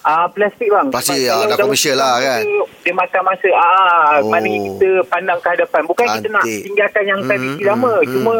Ah 0.00 0.24
plastik 0.26 0.66
bang. 0.66 0.86
Plastik, 0.88 1.20
ah, 1.26 1.44
dah 1.44 1.56
komersial 1.58 1.94
lah, 1.94 2.16
kan? 2.18 2.40
Dia 2.80 2.92
makan 2.92 3.22
masa. 3.24 3.48
Ah, 3.52 3.66
Oh. 4.18 4.30
mana 4.30 4.46
kita 4.46 4.88
pandang 5.04 5.38
ke 5.38 5.48
hadapan. 5.50 5.82
Bukan 5.84 6.04
kita 6.08 6.28
nak 6.28 6.42
Cantik. 6.42 6.62
tinggalkan 6.64 7.04
yang 7.04 7.18
Hmm, 7.18 7.28
tradisi 7.28 7.60
hmm, 7.60 7.68
lama. 7.68 7.92
hmm. 7.94 8.08
Cuma 8.08 8.34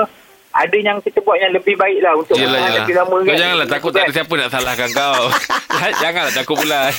ada 0.48 0.76
yang 0.76 0.98
kita 0.98 1.18
buat 1.20 1.36
yang 1.36 1.52
lebih 1.52 1.76
baik 1.76 1.98
lah 2.00 2.16
untuk 2.16 2.34
Yelah, 2.34 2.56
yelah. 2.58 2.74
lebih 2.80 2.94
lama 2.96 3.10
Kau 3.12 3.22
kan. 3.22 3.36
janganlah 3.36 3.68
takut 3.68 3.90
tak 3.92 4.02
ada 4.02 4.12
siapa 4.12 4.32
nak 4.34 4.48
salahkan 4.48 4.90
kau. 4.92 5.22
janganlah 6.02 6.32
takut 6.32 6.56
bulan. 6.56 6.90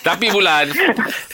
Tapi 0.00 0.26
bulan, 0.32 0.66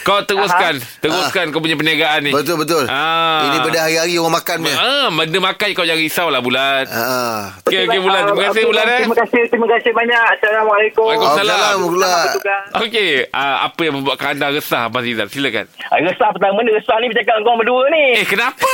kau 0.05 0.21
teruskan. 0.27 0.77
Teruskan 1.01 1.55
kau 1.55 1.63
punya 1.63 1.79
perniagaan 1.79 2.29
ni. 2.29 2.33
Betul 2.35 2.61
betul. 2.61 2.85
Ah. 2.91 3.49
Ini 3.49 3.57
benda 3.65 3.81
hari-hari 3.87 4.19
orang 4.21 4.35
makan 4.37 4.57
punya. 4.67 4.77
Ah, 4.77 5.09
benda 5.09 5.39
makan 5.41 5.69
kau 5.73 5.87
jangan 5.87 6.03
risaulah 6.03 6.41
bulan. 6.45 6.85
Ah. 6.91 7.57
Okey, 7.65 7.89
okey 7.89 8.01
bulan. 8.03 8.21
Terima 8.29 8.43
kasih 8.51 8.65
bulan 8.67 8.85
eh. 8.85 9.01
Terima 9.07 9.19
kasih, 9.23 9.43
terima 9.49 9.69
kasih 9.71 9.91
banyak. 9.95 10.25
Assalamualaikum. 10.37 11.05
Waalaikumsalam. 11.07 11.57
Assalamualaikum 11.57 12.27
bertugas. 12.27 12.63
Okey, 12.85 13.09
uh, 13.31 13.57
apa 13.65 13.81
yang 13.81 13.95
membuatkan 13.97 14.29
anda 14.37 14.47
resah 14.53 14.81
Abang 14.91 15.05
Zizal? 15.07 15.29
Silakan. 15.31 15.67
Ah, 15.89 15.99
resah 16.03 16.29
pertama 16.35 16.59
ni 16.67 16.71
resah 16.75 16.97
ni 17.01 17.07
bercakap 17.09 17.35
dengan 17.39 17.45
korang 17.47 17.59
berdua 17.63 17.85
ni. 17.91 18.05
Eh, 18.23 18.27
kenapa? 18.27 18.73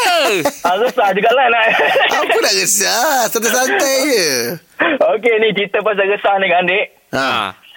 Ah, 0.65 0.77
resah 0.81 1.09
jugalah 1.13 1.47
nak. 1.53 1.65
Apa 2.17 2.39
nak 2.41 2.55
resah? 2.57 3.29
Santai-santai 3.29 3.97
je. 4.09 4.27
Okey 5.17 5.35
ni 5.41 5.49
cerita 5.57 5.81
pasal 5.81 6.07
resah 6.09 6.35
ni 6.39 6.47
kan 6.49 6.65
adik. 6.65 6.87
Ha. 7.17 7.29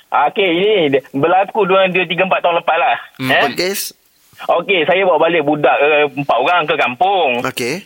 Ha. 0.09 0.15
Ah, 0.15 0.25
Okey 0.27 0.49
ini 0.51 0.73
dia- 0.89 1.05
berlaku 1.11 1.63
2 1.63 1.89
3 1.89 2.05
4 2.25 2.41
tahun 2.41 2.57
lepas 2.57 2.77
lah. 2.77 2.95
Hmm, 3.15 3.29
eh? 3.29 3.41
Podcast. 3.43 3.93
Okey 4.39 4.83
saya 4.83 5.03
bawa 5.03 5.19
balik 5.19 5.43
budak 5.43 5.75
uh, 5.75 6.05
empat 6.09 6.37
orang 6.37 6.63
ke 6.63 6.75
kampung. 6.75 7.43
Okey. 7.43 7.83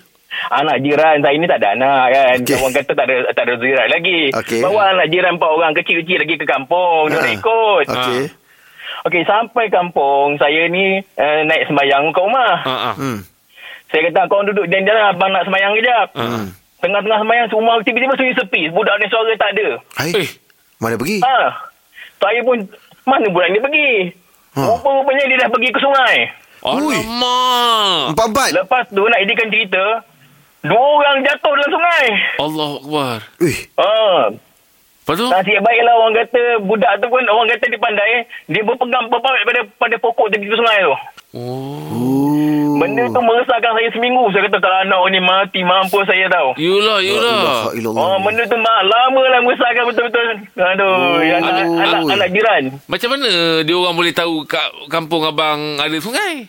Anak 0.50 0.82
jiran 0.82 1.22
saya 1.22 1.36
ni 1.36 1.46
tak 1.46 1.62
ada 1.62 1.74
anak 1.74 2.04
kan. 2.10 2.36
Okey. 2.42 2.56
Orang 2.56 2.74
kata 2.74 2.92
tak 2.92 3.06
ada 3.06 3.16
tak 3.32 3.44
ada 3.44 3.54
zirat 3.56 3.88
lagi. 3.88 4.22
Okey. 4.32 4.62
Bawa 4.62 4.82
anak 4.92 5.08
jiran 5.08 5.36
empat 5.36 5.50
orang 5.52 5.74
kecil-kecil 5.74 6.18
lagi 6.20 6.36
ke 6.36 6.46
kampung. 6.46 7.02
Dia 7.08 7.18
Ha. 7.18 7.24
nak 7.24 7.34
ikut. 7.36 7.86
Okey. 7.88 8.22
Okey 9.04 9.22
sampai 9.24 9.66
kampung 9.68 10.38
saya 10.38 10.66
ni 10.68 10.86
uh, 11.02 11.40
naik 11.44 11.68
sembahyang 11.68 12.10
ke 12.10 12.20
rumah. 12.20 12.54
Ha 12.62 12.74
ah. 12.90 12.96
Hmm. 12.96 13.20
Saya 13.90 14.10
kata 14.10 14.26
kau 14.26 14.42
duduk 14.42 14.66
dan 14.68 14.82
jalan 14.84 15.06
abang 15.08 15.30
nak 15.30 15.44
sembahyang 15.44 15.74
kejap. 15.76 16.08
Ha. 16.16 16.26
Tengah-tengah 16.80 17.20
sembahyang 17.20 17.48
semua 17.48 17.74
tiba-tiba 17.80 18.14
sunyi 18.14 18.34
sepi. 18.34 18.62
Budak 18.70 18.96
ni 18.98 19.06
suara 19.08 19.32
tak 19.36 19.50
ada. 19.54 19.68
Hai. 19.96 20.12
Eh, 20.16 20.30
Mana 20.78 20.96
pergi? 20.96 21.18
Ha. 21.22 21.38
Saya 22.24 22.40
pun 22.48 22.58
mana 23.04 23.28
budak 23.28 23.50
ni 23.52 23.60
pergi? 23.60 23.92
Ha. 24.56 24.62
Rupa-rupanya 24.64 25.24
dia 25.28 25.42
dah 25.44 25.50
pergi 25.52 25.70
ke 25.76 25.80
sungai. 25.84 26.16
Ui. 26.64 26.96
alamak. 26.96 28.16
Empat-empat. 28.16 28.50
Lepas 28.56 28.84
tu 28.88 29.04
nak 29.04 29.20
edikan 29.20 29.52
cerita, 29.52 29.84
dua 30.64 30.80
orang 30.80 31.20
jatuh 31.28 31.52
dalam 31.52 31.72
sungai. 31.76 32.06
Allah 32.40 32.70
Akbar. 32.80 33.18
Ui. 33.44 33.56
Ha. 33.76 33.92
Lepas 35.04 35.16
tu? 35.20 35.28
Nasib 35.28 35.60
baiklah 35.60 35.94
orang 36.00 36.16
kata 36.16 36.42
budak 36.64 36.94
tu 37.04 37.08
pun 37.12 37.28
orang 37.28 37.52
kata 37.52 37.66
dia 37.68 37.84
pandai 37.84 38.24
dia 38.48 38.62
berpegang 38.64 39.12
berpawai 39.12 39.44
pada 39.44 39.62
pada 39.76 39.96
pokok 40.00 40.32
tepi 40.32 40.48
sungai 40.48 40.80
tu. 40.80 40.96
Oh. 41.34 42.78
Benda 42.78 43.10
tu 43.10 43.22
meresahkan 43.26 43.74
saya 43.74 43.90
seminggu. 43.90 44.30
Saya 44.30 44.46
kata 44.46 44.62
kalau 44.62 44.78
anak 44.86 45.02
ni 45.10 45.18
mati 45.18 45.60
mampus 45.66 46.06
saya 46.06 46.30
tahu. 46.30 46.54
Yulah, 46.62 47.02
yulah. 47.02 47.74
Oh, 47.90 48.22
benda 48.22 48.46
tu 48.46 48.54
mak 48.54 48.80
lama 48.86 49.22
lah 49.34 49.40
meresahkan 49.42 49.84
betul-betul. 49.90 50.28
Aduh, 50.62 51.26
anak, 51.26 51.54
aduh. 51.58 51.82
anak, 51.82 52.02
anak 52.14 52.30
jiran. 52.30 52.64
Macam 52.86 53.10
mana 53.18 53.30
dia 53.66 53.74
orang 53.74 53.98
boleh 53.98 54.14
tahu 54.14 54.46
kat 54.46 54.70
kampung 54.94 55.26
abang 55.26 55.82
ada 55.82 55.98
sungai? 55.98 56.46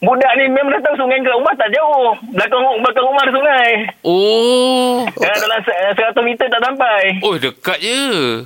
Budak 0.00 0.32
ni 0.34 0.48
memang 0.48 0.72
datang 0.72 0.96
sungai 0.96 1.18
ke 1.18 1.30
rumah 1.30 1.54
tak 1.54 1.70
jauh. 1.70 2.10
Belakang, 2.30 2.60
belakang 2.80 3.04
rumah 3.04 3.22
ada 3.22 3.32
sungai. 3.32 3.68
Oh. 4.02 5.04
Oh, 5.04 5.36
dalam 5.38 5.60
se- 5.60 5.80
100 5.94 6.18
meter 6.20 6.46
tak 6.46 6.60
sampai. 6.60 7.00
Oh, 7.20 7.34
dekat 7.36 7.78
je. 7.78 8.00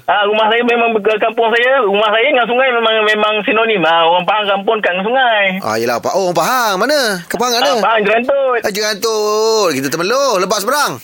Ha, 0.04 0.26
rumah 0.26 0.46
saya 0.48 0.62
memang 0.62 0.92
ke 0.98 1.12
kampung 1.16 1.48
saya. 1.48 1.80
Rumah 1.82 2.08
saya 2.08 2.26
dengan 2.26 2.46
sungai 2.46 2.68
memang 2.70 2.94
memang 3.06 3.34
sinonim. 3.42 3.82
Ha, 3.82 3.94
orang 4.04 4.26
Pahang 4.26 4.46
kampung 4.46 4.78
kat 4.78 4.94
sungai. 5.00 5.62
Ah, 5.62 5.76
yelah. 5.76 5.96
Pak. 5.98 6.12
Oh, 6.12 6.28
orang 6.28 6.36
Pahang. 6.36 6.74
Mana? 6.76 7.22
Ke 7.24 7.34
Pahang 7.34 7.54
Ha, 7.54 7.60
ada? 7.60 7.72
Pahang 7.78 8.00
jerantut. 8.02 8.61
Ah, 8.62 8.73
jangan 8.73 8.94
tu. 8.99 9.16
Kita 9.73 9.88
temelur. 9.88 10.38
Lepas 10.38 10.62
seberang. 10.62 10.99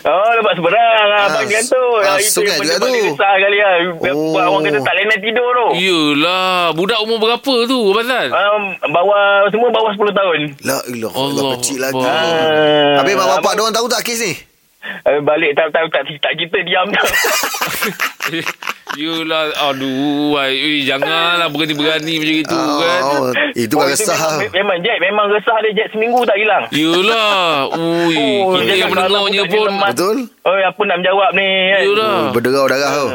Oh, 0.00 0.30
lepas 0.32 0.54
seberang. 0.54 1.06
Ah, 1.10 1.26
Pahang 1.28 1.48
jerantut. 1.48 1.98
ah, 1.98 2.06
Ha, 2.08 2.18
itu 2.18 2.30
sungai 2.30 2.46
yang 2.48 2.60
juga 2.60 2.70
benda 2.70 2.74
paling 2.78 2.94
tu. 2.94 3.08
besar 3.10 3.34
kali 3.36 3.58
lah. 3.58 3.74
Oh. 4.08 4.30
Buat 4.30 4.44
orang 4.46 4.62
kata 4.64 4.78
tak 4.80 4.94
lena 4.94 5.16
tidur 5.18 5.48
tu. 5.50 5.66
Yelah. 5.76 6.54
Budak 6.70 6.98
umur 7.00 7.18
berapa 7.18 7.54
tu, 7.64 7.78
Abang? 7.88 8.26
Um, 8.28 8.62
bawah 8.88 9.22
semua 9.48 9.68
bawah 9.68 9.90
10 9.92 10.12
tahun. 10.12 10.38
La 10.62 10.78
ilah. 10.86 11.10
Allah 11.10 11.42
Allah. 11.42 11.52
Kecil 11.56 11.78
lagi. 11.78 11.98
Ah, 12.00 12.94
Habis 12.98 13.12
mak 13.12 13.26
bapak 13.26 13.38
abang- 13.40 13.54
dia 13.54 13.62
orang 13.64 13.74
tahu 13.74 13.86
tak 13.88 14.00
kes 14.02 14.18
ni? 14.20 14.32
Eh, 14.78 15.20
balik 15.20 15.52
tak 15.52 15.68
tahu 15.68 15.86
tak, 15.90 16.02
tak 16.16 16.32
kita 16.34 16.58
diam 16.62 16.86
dah. 16.88 17.04
Yelah. 18.98 19.54
Aduh. 19.70 20.34
Ay, 20.34 20.82
janganlah 20.82 21.46
berani-berani 21.46 22.14
macam 22.18 22.36
itu 22.42 22.58
kan. 22.82 23.00
Oh, 23.06 23.30
itu 23.54 23.74
kan 23.78 23.86
Oh, 23.86 23.90
resah. 23.94 24.18
Memang, 24.18 24.50
memang 24.58 24.76
Jack 24.82 24.98
Memang 24.98 25.26
resah 25.30 25.56
dia 25.62 25.70
Jack 25.78 25.88
Seminggu 25.94 26.26
tak 26.26 26.34
hilang 26.34 26.66
Yelah. 26.74 27.70
Ui. 27.78 28.18
Oh, 28.42 28.58
kita 28.58 28.62
dia 28.66 28.82
yang 28.82 28.90
mendengarnya 28.90 29.42
pun. 29.46 29.70
Betul? 29.70 30.16
Oh 30.48 30.56
apa 30.56 30.80
nak 30.88 30.96
menjawab 31.04 31.30
ni 31.36 31.46
kan? 31.46 31.80
Yelah. 31.86 32.10
Oh, 32.10 32.24
berderau 32.34 32.64
darah 32.66 32.90
tu. 32.90 33.06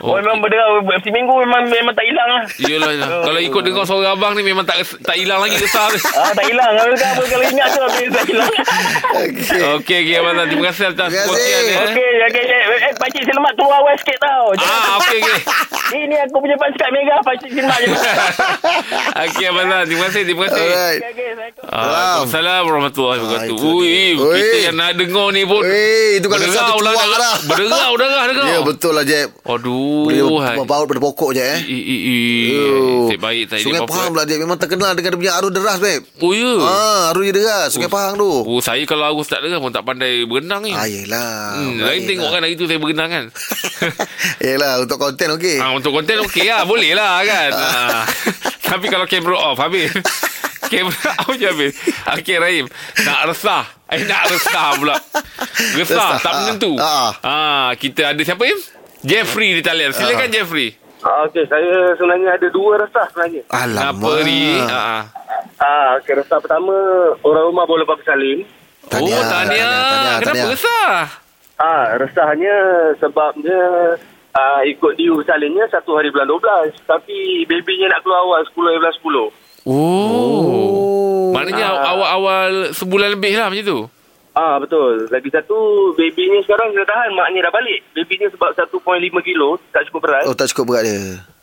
Oh, 0.00 0.08
oh 0.08 0.16
memang 0.16 0.38
berderau 0.40 0.80
Seminggu 1.04 1.34
memang 1.44 1.62
memang 1.68 1.92
tak 1.92 2.06
hilang 2.08 2.28
lah 2.32 2.42
Yelah, 2.56 2.90
yelah. 2.96 3.08
Kalau 3.26 3.40
ikut 3.42 3.62
dengar 3.66 3.84
suara 3.84 4.16
abang 4.16 4.32
ni 4.32 4.42
memang 4.42 4.64
tak 4.64 4.80
tak 5.04 5.20
hilang 5.20 5.42
lagi 5.44 5.60
kesal. 5.60 5.92
Ah, 6.16 6.32
tak 6.32 6.48
hilang 6.48 6.72
Kalau 6.72 6.96
apa 6.96 7.22
kalau 7.28 7.44
ingat 7.44 7.68
tu 7.76 7.80
Habis 7.84 8.08
tak 8.08 8.24
hilang 8.24 8.48
Okey. 8.48 9.60
Okey, 9.82 9.96
okey 10.06 10.14
Abang 10.16 10.34
Zal. 10.38 10.46
Terima 10.48 10.64
kasih 10.70 10.84
atas 10.88 11.08
Terima 11.12 11.26
kasih. 11.28 11.44
Eh. 11.44 11.76
Okey 11.90 12.08
okay, 12.24 12.44
eh, 12.88 12.92
Pakcik 12.96 13.22
selamat 13.26 13.52
keluar 13.58 13.78
awal 13.82 13.94
sikit 14.00 14.18
tau 14.18 14.46
Ah, 14.56 14.96
okey, 15.02 15.18
Yeah. 15.26 15.66
Ini 15.86 16.16
aku 16.26 16.42
punya 16.42 16.58
pansikat 16.58 16.90
mega 16.90 17.14
Pakcik 17.22 17.50
selamat 17.54 17.78
je 17.78 17.88
Okey, 19.26 19.44
Abang 19.46 19.66
Zal. 19.70 19.82
Terima 19.86 20.04
kasih, 20.10 20.22
terima 20.26 20.42
kasih. 20.50 20.62
Alright. 20.66 21.00
Assalamualaikum 21.02 21.66
Waalaikumsalam 21.66 22.60
warahmatullahi 22.66 23.18
wabarakatuh. 23.22 23.54
Ah, 23.54 23.54
itu 23.54 23.70
Ui, 23.70 24.34
kita 24.34 24.58
yang 24.66 24.76
nak 24.76 24.90
dengar 24.94 25.26
ni 25.30 25.42
pun. 25.46 25.62
Weh, 25.62 26.18
itu 26.18 26.26
kan 26.26 26.38
resah 26.38 26.62
berderau 26.66 26.78
terkeluar 26.82 27.06
dah. 27.06 27.18
dah. 27.18 27.36
Berderau, 27.46 27.92
darah, 27.96 28.24
dengar. 28.30 28.44
Ya, 28.46 28.58
betul 28.66 28.92
lah, 28.92 29.04
Jeb. 29.06 29.28
Aduh. 29.46 30.04
Boleh 30.10 30.22
hai. 30.42 30.56
baut 30.62 30.86
pada 30.86 31.00
pokok 31.00 31.30
je, 31.32 31.42
eh. 31.42 31.58
I, 31.64 31.78
i, 31.78 31.96
i. 31.96 32.18
Oh. 32.56 33.06
Nasib 33.06 33.20
baik 33.22 33.42
tak 33.46 33.56
Sungai. 33.62 33.80
Pahang 33.86 34.10
pula 34.10 34.24
Jeb 34.26 34.38
Memang 34.42 34.58
terkenal 34.58 34.92
dengan 34.98 35.14
dia 35.14 35.20
punya 35.22 35.32
arus 35.38 35.52
deras 35.54 35.78
Beb 35.78 36.02
Oh, 36.18 36.32
ya. 36.34 36.52
Ah, 36.60 37.02
arus 37.14 37.22
dia 37.24 37.34
deras 37.34 37.68
Sungai 37.70 37.86
Pahang 37.86 38.18
tu 38.18 38.26
Oh, 38.26 38.58
saya 38.58 38.82
kalau 38.82 39.06
arus 39.14 39.30
tak 39.30 39.40
deras 39.40 39.62
pun 39.62 39.70
tak 39.70 39.86
pandai 39.86 40.26
berenang 40.26 40.66
ni. 40.66 40.74
Ah, 40.74 40.90
yelah 40.90 41.56
Hmm, 41.56 41.78
lain 41.78 42.02
tengok 42.04 42.28
kan 42.28 42.42
hari 42.42 42.58
tu 42.58 42.66
saya 42.66 42.76
berenang 42.76 43.08
kan. 43.08 43.24
Yelah 44.46 44.82
Untuk 44.82 44.98
konten 44.98 45.38
okey 45.38 45.56
ah, 45.62 45.72
untuk 45.86 46.02
konten 46.02 46.18
okey 46.26 46.50
lah. 46.50 46.66
Boleh 46.66 46.92
lah 46.92 47.22
kan. 47.22 47.50
ah. 47.62 48.02
Tapi 48.66 48.90
kalau 48.90 49.06
kamera 49.06 49.38
off 49.46 49.56
habis. 49.56 49.94
Kamera 50.66 51.14
apa 51.14 51.30
je 51.30 51.46
habis 51.46 51.78
Okey 52.10 52.42
Rahim 52.42 52.66
Nak 52.98 53.30
resah 53.30 53.62
Eh 53.86 54.02
nak 54.02 54.26
resah 54.26 54.74
pula 54.74 54.98
Resah 55.78 55.78
Resah. 55.78 56.10
tak 56.18 56.32
menentu 56.34 56.74
Ah. 56.74 57.14
ah. 57.22 57.68
Kita 57.72 58.10
ada 58.10 58.18
siapa 58.18 58.42
Im? 58.42 58.58
Jeffrey 58.98 59.54
di 59.54 59.62
talian 59.62 59.94
Silakan 59.94 60.26
Jeffrey 60.26 60.74
Ah, 60.98 61.22
Okey, 61.22 61.46
saya 61.46 61.70
sebenarnya 61.94 62.34
ada 62.34 62.48
dua 62.50 62.82
resah 62.82 63.06
sebenarnya. 63.06 63.46
Alamak. 63.46 63.94
Apa 63.94 64.10
Ri 64.26 64.42
ah. 64.58 65.02
Ah, 65.54 65.88
okey, 65.96 66.18
resah 66.18 66.38
pertama, 66.40 66.74
orang 67.16 67.44
rumah 67.46 67.62
boleh 67.62 67.86
lepas 67.86 68.02
bersalin. 68.02 68.42
Oh 68.42 68.90
Tahniah, 68.90 69.22
tahniah 69.22 69.70
tahniah, 69.70 70.16
Kenapa 70.18 70.34
tahniah. 70.34 70.50
resah 70.50 70.94
Ah, 71.56 71.84
resahnya 71.94 72.56
sebabnya 72.98 73.60
ah, 74.36 74.60
ikut 74.62 74.92
diu 74.94 75.16
bersalinnya 75.16 75.64
satu 75.66 75.96
hari 75.96 76.12
bulan 76.12 76.28
12. 76.28 76.76
Tapi 76.84 77.16
babynya 77.44 77.88
nak 77.88 78.04
keluar 78.04 78.20
awal 78.22 78.40
10 78.44 78.68
hari 78.68 78.78
bulan 78.78 78.94
10. 78.94 79.26
Oh, 79.66 81.32
Maknanya 81.32 81.66
Ah. 81.66 81.90
awal-awal 81.90 82.50
sebulan 82.70 83.12
lebih 83.12 83.34
lah 83.34 83.50
macam 83.50 83.64
tu 83.64 83.80
Ah 84.36 84.60
betul. 84.60 85.08
Lagi 85.08 85.32
satu 85.32 85.56
babynya 85.96 86.44
sekarang 86.44 86.70
kena 86.70 86.84
tahan 86.84 87.10
maknya 87.16 87.48
dah 87.48 87.52
balik. 87.52 87.80
Babynya 87.96 88.28
sebab 88.30 88.52
1.5 88.52 88.76
kilo 89.24 89.56
tak 89.72 89.88
cukup 89.88 90.04
berat. 90.04 90.28
Oh 90.28 90.36
tak 90.36 90.52
cukup 90.52 90.70
berat 90.70 90.84
dia 90.84 91.35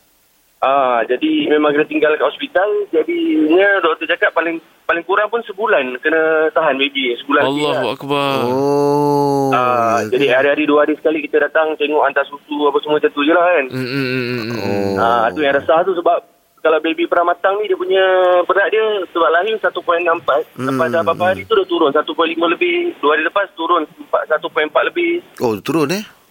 Ah 0.63 1.03
jadi 1.03 1.51
memang 1.51 1.75
kena 1.75 1.84
tinggal 1.84 2.15
kat 2.15 2.24
hospital. 2.24 2.70
Jadinya 2.96 3.84
doktor 3.84 4.08
cakap 4.08 4.32
paling 4.32 4.63
paling 4.88 5.03
kurang 5.03 5.27
pun 5.27 5.43
sebulan 5.43 6.00
kena 6.00 6.48
tahan 6.55 6.79
baby 6.79 7.12
sebulan. 7.20 7.43
Allahu 7.43 7.84
lah. 7.84 7.96
akbar 8.00 8.36
Oh 8.48 9.51
Ah 9.51 10.00
jadi 10.08 10.39
hari-hari 10.39 10.63
dua 10.63 10.88
hari 10.88 10.96
sekali 10.96 11.20
kita 11.20 11.43
datang 11.43 11.75
tengok 11.75 12.08
hantar 12.08 12.24
susu 12.25 12.72
apa 12.72 12.79
semua 12.79 12.98
macam 13.03 13.12
tu 13.12 13.22
je 13.22 13.34
lah 13.36 13.43
kan. 13.43 13.65
Mm, 13.70 13.88
mm, 13.91 14.08
mm, 14.08 14.24
mm, 14.24 14.43
mm. 14.48 14.55
Oh. 14.55 15.03
Ah 15.03 15.27
tu 15.36 15.43
yang 15.43 15.51
resah 15.51 15.84
tu 15.84 16.00
sebab 16.00 16.17
kalau 16.63 16.79
baby 16.79 17.03
pernah 17.12 17.36
matang 17.36 17.60
ni 17.60 17.67
dia 17.67 17.75
punya 17.75 18.03
berat 18.48 18.72
dia 18.72 19.03
sebab 19.12 19.29
lahir 19.36 19.60
1.64 19.60 20.48
Hmm. 20.55 20.72
lepas 20.72 20.88
dah 20.88 21.03
beberapa 21.03 21.24
hari 21.27 21.43
tu 21.43 21.60
dah 21.60 21.67
turun 21.67 21.91
1.5 21.91 22.08
lebih 22.55 22.96
dua 23.03 23.20
hari 23.20 23.24
lepas 23.27 23.51
turun 23.60 23.84
4, 23.84 24.32
1.4 24.32 24.72
lebih 24.88 25.20
Oh 25.43 25.60
turun 25.60 25.91
eh 25.91 26.23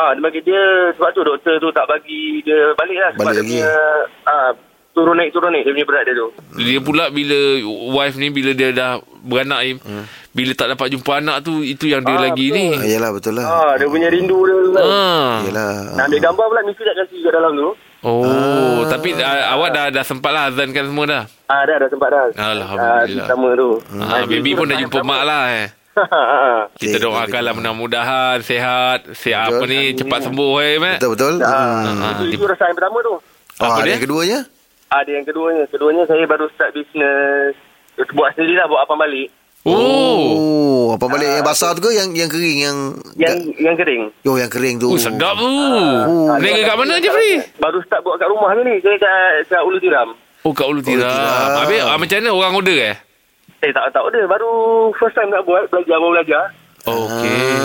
Ah, 0.00 0.10
dia 0.10 0.22
bagi 0.22 0.40
dia 0.40 0.62
sebab 0.92 1.10
tu 1.10 1.20
doktor 1.22 1.54
tu 1.56 1.68
tak 1.70 1.84
bagi 1.86 2.40
dia 2.40 2.72
balik 2.74 2.96
lah 2.96 3.10
sebab 3.10 3.20
Balik 3.22 3.34
dia 3.34 3.42
lagi. 3.42 3.52
punya 3.52 3.72
ah, 4.26 4.50
turun 4.90 5.14
naik 5.14 5.30
turun 5.30 5.50
naik 5.50 5.62
dia 5.62 5.72
punya 5.72 5.86
berat 5.86 6.02
dia 6.02 6.14
tu. 6.14 6.28
Dia 6.58 6.78
pula 6.80 7.04
bila 7.08 7.38
wife 7.92 8.16
ni 8.16 8.28
bila 8.28 8.50
dia 8.52 8.68
dah 8.70 8.90
beranak 9.20 9.60
Im, 9.62 9.76
Hmm. 9.78 10.04
bila 10.30 10.52
tak 10.52 10.68
dapat 10.70 10.86
jumpa 10.88 11.12
anak 11.14 11.36
tu 11.42 11.60
itu 11.60 11.84
yang 11.86 12.00
dia 12.00 12.16
Ah, 12.16 12.22
lagi 12.24 12.46
betul. 12.46 12.56
ni. 12.56 12.66
ah, 12.72 12.84
Yelah 12.86 13.10
betul 13.12 13.32
lah 13.34 13.44
Ah, 13.44 13.72
dia 13.76 13.86
punya 13.86 14.08
rindu 14.08 14.38
dia. 14.40 14.56
kan. 14.72 14.82
Ah. 14.82 15.34
Yelah 15.42 15.70
Nak 15.92 16.04
ambil 16.06 16.20
gambar 16.22 16.44
pula 16.48 16.60
mesti 16.64 16.82
tak 16.82 16.96
kasi 16.96 17.16
kat 17.20 17.32
dalam 17.32 17.52
tu. 17.54 17.70
Oh, 18.00 18.24
Ah. 18.24 18.88
tapi 18.88 19.12
uh, 19.12 19.20
awak 19.52 19.70
dah 19.70 19.86
dah 19.92 20.00
sempat 20.02 20.32
lah 20.32 20.48
azankan 20.48 20.84
semua 20.86 21.04
dah. 21.04 21.22
Ah, 21.46 21.62
dah 21.62 21.76
dah 21.76 21.88
sempat 21.88 22.08
dah. 22.08 22.24
Alhamdulillah. 22.32 23.04
Ah, 23.18 23.28
sama 23.28 23.48
tu. 23.52 23.70
Ah, 23.94 24.24
baby 24.24 24.50
pun 24.54 24.64
dah 24.64 24.78
jumpa 24.78 24.98
mak 25.02 25.22
lah 25.22 25.42
eh. 25.52 25.66
Kita 26.80 26.96
doakanlah 27.02 27.52
mudah-mudahan 27.56 28.38
sihat, 28.40 29.10
sihat 29.10 29.50
apa 29.50 29.64
ni 29.66 29.92
cepat 29.98 30.30
sembuh 30.30 30.52
eh, 30.62 30.74
Mat. 30.78 30.98
Betul 31.02 31.10
betul 31.18 31.34
ah, 31.42 31.50
Ah, 31.50 32.10
itu, 32.16 32.24
dia- 32.30 32.38
itu 32.38 32.44
rasa 32.46 32.70
yang 32.70 32.78
pertama 32.78 32.98
tu. 33.02 33.14
Oh 33.60 33.66
Apa 33.66 33.82
ada 33.82 33.84
dia? 33.84 33.92
yang 33.98 34.02
keduanya 34.06 34.38
Ada 34.90 35.10
yang 35.10 35.26
keduanya. 35.26 35.64
Keduanya 35.68 36.02
saya 36.06 36.24
baru 36.24 36.46
start 36.54 36.72
bisnes 36.72 37.54
buat 38.16 38.32
sendiri 38.32 38.56
lah 38.56 38.66
buat 38.70 38.82
apa 38.88 38.94
balik. 38.96 39.28
Oh. 39.60 39.76
Oh 39.76 40.84
apa 40.96 41.04
balik 41.04 41.28
yang 41.28 41.44
basah 41.44 41.76
tu 41.76 41.84
ke 41.84 41.92
yang 41.92 42.08
yang 42.16 42.30
kering 42.32 42.58
yang 42.64 42.78
Yang 43.18 43.36
yang 43.60 43.76
kering. 43.76 44.02
Yo 44.24 44.40
yang 44.40 44.48
kering 44.48 44.80
tu 44.80 44.88
Oh, 44.88 44.96
sedap 44.96 45.36
tu. 45.36 45.44
Oh. 45.44 46.32
Ni 46.40 46.64
kat 46.64 46.76
mana 46.78 46.96
Jeffrey? 46.96 47.44
Baru 47.60 47.84
start 47.84 48.00
buat 48.00 48.16
kat 48.16 48.30
rumah 48.30 48.56
tu 48.56 48.62
ni. 48.64 48.80
Saya 48.80 48.96
kat, 48.96 49.52
kat 49.52 49.60
Ulu 49.60 49.76
Tiram. 49.82 50.16
Oh, 50.46 50.52
kat 50.56 50.64
Ulu 50.64 50.80
Tiram. 50.80 51.04
Tiram. 51.04 51.48
Habis 51.60 51.80
ah, 51.84 51.98
macam 52.00 52.16
mana 52.16 52.30
orang 52.32 52.52
order 52.56 52.78
eh? 52.80 52.96
Eh 53.60 53.70
tak 53.70 53.92
tak 53.92 54.02
ada. 54.02 54.20
Baru 54.24 54.52
first 54.96 55.12
time 55.12 55.28
nak 55.28 55.44
buat. 55.44 55.68
Belajar 55.68 55.96
baru 55.96 56.12
belajar. 56.16 56.44
Okey. 56.80 57.56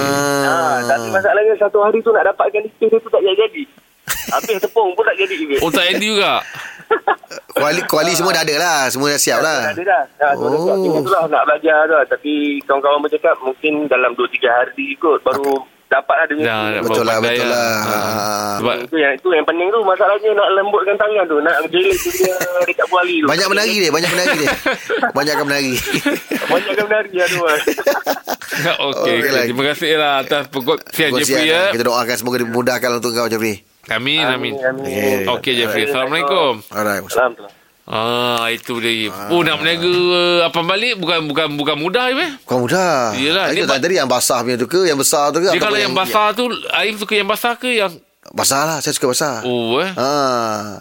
Ah, 0.43 0.83
tapi 0.83 1.07
masalahnya 1.07 1.55
satu 1.55 1.79
hari 1.79 2.03
tu 2.03 2.11
nak 2.11 2.27
dapatkan 2.27 2.61
listrik 2.61 2.91
dia 2.91 2.99
tu 2.99 3.07
tak 3.07 3.23
jadi. 3.23 3.63
Habis 4.05 4.61
tepung 4.61 4.93
pun 4.93 5.01
tak 5.01 5.17
jadi 5.17 5.33
juga. 5.33 5.55
Oh, 5.63 5.71
tak 5.71 5.85
edit 5.89 6.03
juga. 6.03 6.43
Kuali 7.55 7.81
kuali 7.89 8.13
semua 8.13 8.29
dah 8.29 8.45
ada 8.45 8.55
lah 8.61 8.79
Semua 8.93 9.09
dah 9.09 9.17
siap 9.17 9.41
lah 9.41 9.73
Ada 9.73 9.81
dah. 9.81 10.03
Dah, 10.21 10.31
Oh. 10.37 10.77
Tinggal 10.77 11.01
tu 11.01 11.09
lah 11.09 11.23
nak 11.25 11.43
belajar 11.49 11.89
tu 11.89 11.95
lah. 11.97 12.05
Tapi 12.05 12.33
kawan-kawan 12.67 13.01
bercakap 13.01 13.35
mungkin 13.41 13.89
dalam 13.89 14.13
2-3 14.13 14.45
hari 14.45 14.93
kot 15.01 15.17
baru 15.25 15.65
dapat 15.95 16.15
lah 16.15 16.25
skill. 16.27 16.43
dah 16.43 16.81
Betul 16.81 17.03
lah 17.03 17.17
betul 17.17 17.47
lah 17.47 17.63
Ah. 17.75 17.81
Ah. 17.85 18.55
Sebab 18.57 18.75
Itu 18.83 18.97
yang 18.97 19.13
itu 19.13 19.27
yang 19.29 19.43
penting 19.43 19.67
tu 19.67 19.79
masalahnya 19.81 20.29
nak 20.31 20.47
lembutkan 20.53 20.95
tangan 20.95 21.23
tu, 21.25 21.37
nak 21.39 21.55
jelis 21.67 21.97
tu 21.97 22.11
dia 22.13 22.35
dekat 22.63 22.87
kuali 22.87 23.15
tu. 23.19 23.27
Banyak 23.27 23.47
menari 23.47 23.75
dia 23.77 23.91
Banyak 23.91 24.09
menari 24.09 24.35
dia 24.37 24.49
Banyakkan 25.11 25.45
menari 25.45 25.73
Banyakkan 26.45 26.85
menari 26.85 27.13
lah 27.13 27.27
tu. 27.27 27.39
kan. 27.39 27.59
Okey, 28.55 28.87
Okey 28.87 29.15
okay, 29.15 29.29
lah. 29.29 29.43
terima 29.43 29.63
kasih 29.65 29.89
lah 29.95 30.13
atas 30.21 30.43
perkongsian 30.47 31.09
Perkongsian 31.09 31.19
Jeffrey 31.37 31.49
lah. 31.49 31.65
ya. 31.65 31.73
Kita 31.73 31.83
doakan 31.83 32.15
semoga 32.15 32.37
dimudahkan 32.39 32.89
untuk 32.93 33.11
kau 33.11 33.27
Jeffrey 33.27 33.55
Amin, 33.85 34.25
amin. 34.25 34.53
Amin. 34.57 35.29
Okey 35.29 35.53
Jeffrey, 35.55 35.85
Assalamualaikum. 35.85 36.57
Alright 36.69 37.05
Salam 37.07 37.33
tu. 37.33 37.45
Ah, 37.85 38.49
itu 38.49 38.81
dia. 38.81 39.13
Oh, 39.29 39.39
nak 39.39 39.57
berniaga 39.57 39.93
apa 40.43 40.57
balik 40.59 40.97
bukan 40.97 41.21
bukan 41.23 41.47
bukan 41.53 41.75
mudah 41.77 42.09
eh. 42.09 42.33
Kau 42.43 42.57
mudah 42.59 43.13
Yelah, 43.13 43.47
Itu 43.47 43.61
dia 43.61 43.65
tak 43.67 43.77
ba- 43.77 43.83
tadi 43.83 43.95
yang 43.95 44.09
basah 44.09 44.41
punya 44.41 44.57
tu 44.57 44.65
ke 44.65 44.83
Yang 44.83 44.99
besar 44.99 45.29
tu 45.29 45.37
ke 45.37 45.47
Dia 45.47 45.61
kalau 45.61 45.77
yang 45.77 45.93
basah 45.93 46.33
tu 46.33 46.49
Aim 46.73 46.95
suka 46.95 47.13
yang 47.13 47.25
basah 47.25 47.53
ke 47.53 47.69
yang 47.75 47.93
Basah 48.27 48.65
lah 48.65 48.77
Saya 48.79 48.89
suka 48.91 49.05
basah 49.07 49.45
Oh 49.45 49.77
eh. 49.77 49.91
Ha, 49.91 50.09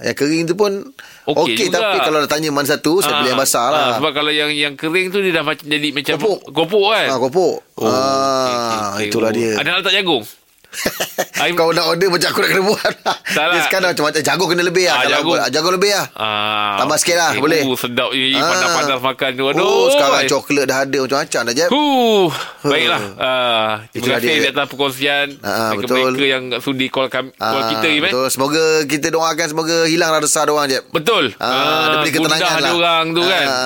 yang 0.01 0.17
kering 0.17 0.49
tu 0.49 0.55
pun 0.55 0.81
Okey 1.27 1.69
juga. 1.69 1.77
tapi 1.79 1.99
kalau 2.03 2.19
nak 2.19 2.29
tanya 2.31 2.49
mana 2.49 2.65
satu 2.67 3.01
saya 3.01 3.09
Ah, 3.11 3.19
pilih 3.21 3.31
yang 3.31 3.41
basah 3.43 3.67
lah. 3.67 3.81
ah, 3.83 3.93
sebab 3.97 4.13
kalau 4.15 4.29
yang 4.29 4.49
yang 4.51 4.73
kering 4.75 5.09
tu 5.09 5.21
dia 5.21 5.33
dah 5.35 5.41
macam 5.43 5.61
jadi 5.63 5.89
macam 5.91 6.13
Kopuk. 6.15 6.39
kopuk 6.47 6.85
kan. 6.87 7.07
Ha, 7.07 7.17
kopok. 7.19 7.55
Oh, 7.75 7.85
ah, 7.85 8.45
okey, 8.45 8.57
okey. 8.95 9.07
itulah 9.09 9.29
Oh. 9.29 9.35
dia. 9.35 9.51
Ada 9.55 9.69
nak 9.71 9.79
letak 9.81 9.95
jagung? 9.95 10.25
Aim- 11.37 11.55
Kau 11.55 11.71
nak 11.71 11.87
order 11.87 12.09
macam 12.09 12.27
aku 12.27 12.41
nak 12.41 12.51
kena 12.51 12.63
buat. 12.65 12.93
Tak 13.05 13.17
Dia 13.25 13.45
lah. 13.49 13.63
sekarang 13.63 13.89
macam 13.91 14.05
macam 14.05 14.23
jagung 14.23 14.49
kena 14.49 14.63
lebih 14.63 14.85
lah. 14.85 14.93
Ah, 14.93 15.01
Kalau 15.01 15.15
jagung. 15.15 15.37
jagung. 15.37 15.53
jagung 15.53 15.73
lebih 15.75 15.91
lah. 15.91 16.07
Ah, 16.15 16.75
Tambah 16.77 16.97
sikit 16.97 17.17
lah, 17.17 17.31
okey. 17.31 17.41
boleh. 17.41 17.61
Oh, 17.63 17.77
sedap 17.77 18.11
je 18.11 18.25
Ah. 18.33 18.43
panas-panas 18.45 19.01
makan 19.01 19.31
tu. 19.33 19.45
Aduh. 19.47 19.63
Oh, 19.63 19.87
sekarang 19.89 20.23
coklat 20.27 20.65
dah 20.65 20.79
ada 20.81 20.99
macam-macam 21.01 21.41
dah 21.41 21.55
Jeb. 21.55 21.69
Huh, 21.69 22.29
baiklah. 22.63 23.01
Uh, 23.15 23.71
terima 23.91 24.07
kasih 24.17 24.35
di 24.37 24.49
atas 24.49 24.67
perkongsian 24.67 25.27
Ah, 25.41 25.71
betul. 25.73 26.11
mereka 26.11 26.25
yang 26.25 26.43
sudi 26.59 26.87
call, 26.89 27.07
kami, 27.09 27.31
call 27.33 27.61
Ah, 27.61 27.71
kita 27.71 27.87
Im, 27.89 28.01
eh. 28.01 28.03
Betul. 28.09 28.27
Semoga 28.29 28.65
kita 28.85 29.07
doakan 29.09 29.47
semoga 29.47 29.77
hilang 29.85 30.11
rasa 30.13 30.41
orang 30.45 30.67
Jeb. 30.69 30.83
Betul. 30.89 31.35
Ah, 31.37 31.55
dia 31.93 31.97
beri 32.01 32.13
ketenangan 32.13 32.59
lah. 32.61 32.73
orang 32.73 33.05
tu 33.11 33.23
kan. 33.23 33.45
Ah. 33.45 33.63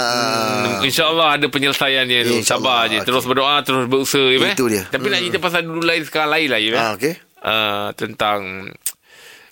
Hmm, 0.69 0.85
InsyaAllah 0.85 1.28
ada 1.35 1.47
penyelesaiannya 1.47 2.19
tu. 2.25 2.35
Sabar 2.40 2.87
je. 2.87 2.99
Terus 3.00 3.25
berdoa, 3.25 3.61
terus 3.61 3.85
berusaha. 3.85 4.26
Im, 4.28 4.43
eh. 4.43 4.52
Itu 4.52 4.67
dia. 4.67 4.85
Tapi 4.85 5.07
nak 5.07 5.21
cerita 5.21 5.38
pasal 5.38 5.61
dulu 5.62 5.81
lain 5.81 6.02
sekarang 6.02 6.31
lain 6.31 6.49
lah. 6.49 6.59
Im, 6.59 6.73
eh. 6.73 7.17
Ah. 7.38 7.49
Uh, 7.49 7.88
tentang 7.95 8.71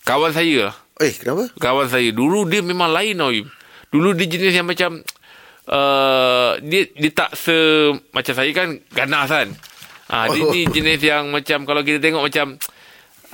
kawan 0.03 0.33
saya 0.35 0.71
lah. 0.71 0.77
Eh, 0.97 1.13
kenapa? 1.13 1.53
Kawan 1.61 1.87
saya. 1.87 2.09
Dulu 2.11 2.49
dia 2.49 2.65
memang 2.65 2.89
lain 2.89 3.21
tau. 3.21 3.31
Dulu 3.93 4.09
dia 4.17 4.27
jenis 4.27 4.55
yang 4.55 4.69
macam... 4.69 5.03
Uh, 5.67 6.57
dia 6.63 6.87
dia 6.95 7.11
tak 7.11 7.35
se... 7.35 7.53
Macam 8.15 8.33
saya 8.33 8.51
kan 8.55 8.79
ganas 8.95 9.29
kan. 9.29 9.49
Ah, 10.07 10.31
dia 10.31 10.47
Oh. 10.47 10.55
ni 10.55 10.65
jenis 10.67 11.03
yang 11.03 11.29
macam... 11.35 11.67
Kalau 11.67 11.83
kita 11.83 11.99
tengok 12.01 12.25
macam... 12.25 12.57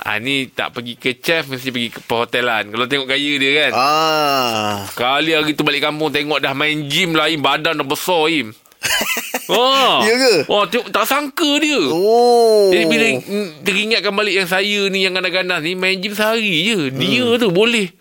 Ah 0.03 0.19
ni 0.19 0.51
tak 0.51 0.75
pergi 0.75 0.99
ke 0.99 1.21
chef 1.23 1.47
mesti 1.47 1.69
pergi 1.71 1.89
ke 1.93 2.01
perhotelan. 2.03 2.67
Kalau 2.73 2.89
tengok 2.89 3.07
gaya 3.07 3.33
dia 3.39 3.51
kan. 3.63 3.71
Ah. 3.71 4.83
Kali 4.91 5.31
hari 5.31 5.55
tu 5.55 5.63
balik 5.63 5.85
kampung 5.85 6.11
tengok 6.11 6.43
dah 6.43 6.51
main 6.51 6.89
gym 6.91 7.15
lah 7.15 7.31
Im. 7.31 7.39
Badan 7.39 7.79
dah 7.79 7.87
besar 7.87 8.27
Im. 8.27 8.51
oh. 9.51 9.99
Ya 10.05 10.13
ke? 10.15 10.33
Oh, 10.47 10.63
tengok, 10.69 10.87
tak 10.93 11.05
sangka 11.09 11.49
dia. 11.59 11.79
Oh. 11.91 12.71
Jadi 12.71 12.85
bila 12.87 13.05
mm, 13.19 13.47
teringatkan 13.65 14.13
balik 14.13 14.35
yang 14.39 14.49
saya 14.49 14.87
ni 14.87 15.03
yang 15.03 15.17
ganas-ganas 15.17 15.59
ni 15.59 15.75
main 15.75 15.99
gym 15.99 16.15
sehari 16.15 16.67
je. 16.67 16.91
Dia 16.93 17.35
tu 17.41 17.49
boleh. 17.51 17.91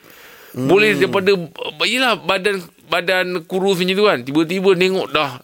Boleh 0.53 1.01
daripada 1.01 1.33
yalah 1.89 2.21
badan 2.21 2.61
badan 2.87 3.43
kurus 3.49 3.81
macam 3.81 3.97
tu 3.97 4.05
kan. 4.05 4.19
Tiba-tiba 4.21 4.77
tengok 4.77 5.09
dah 5.09 5.41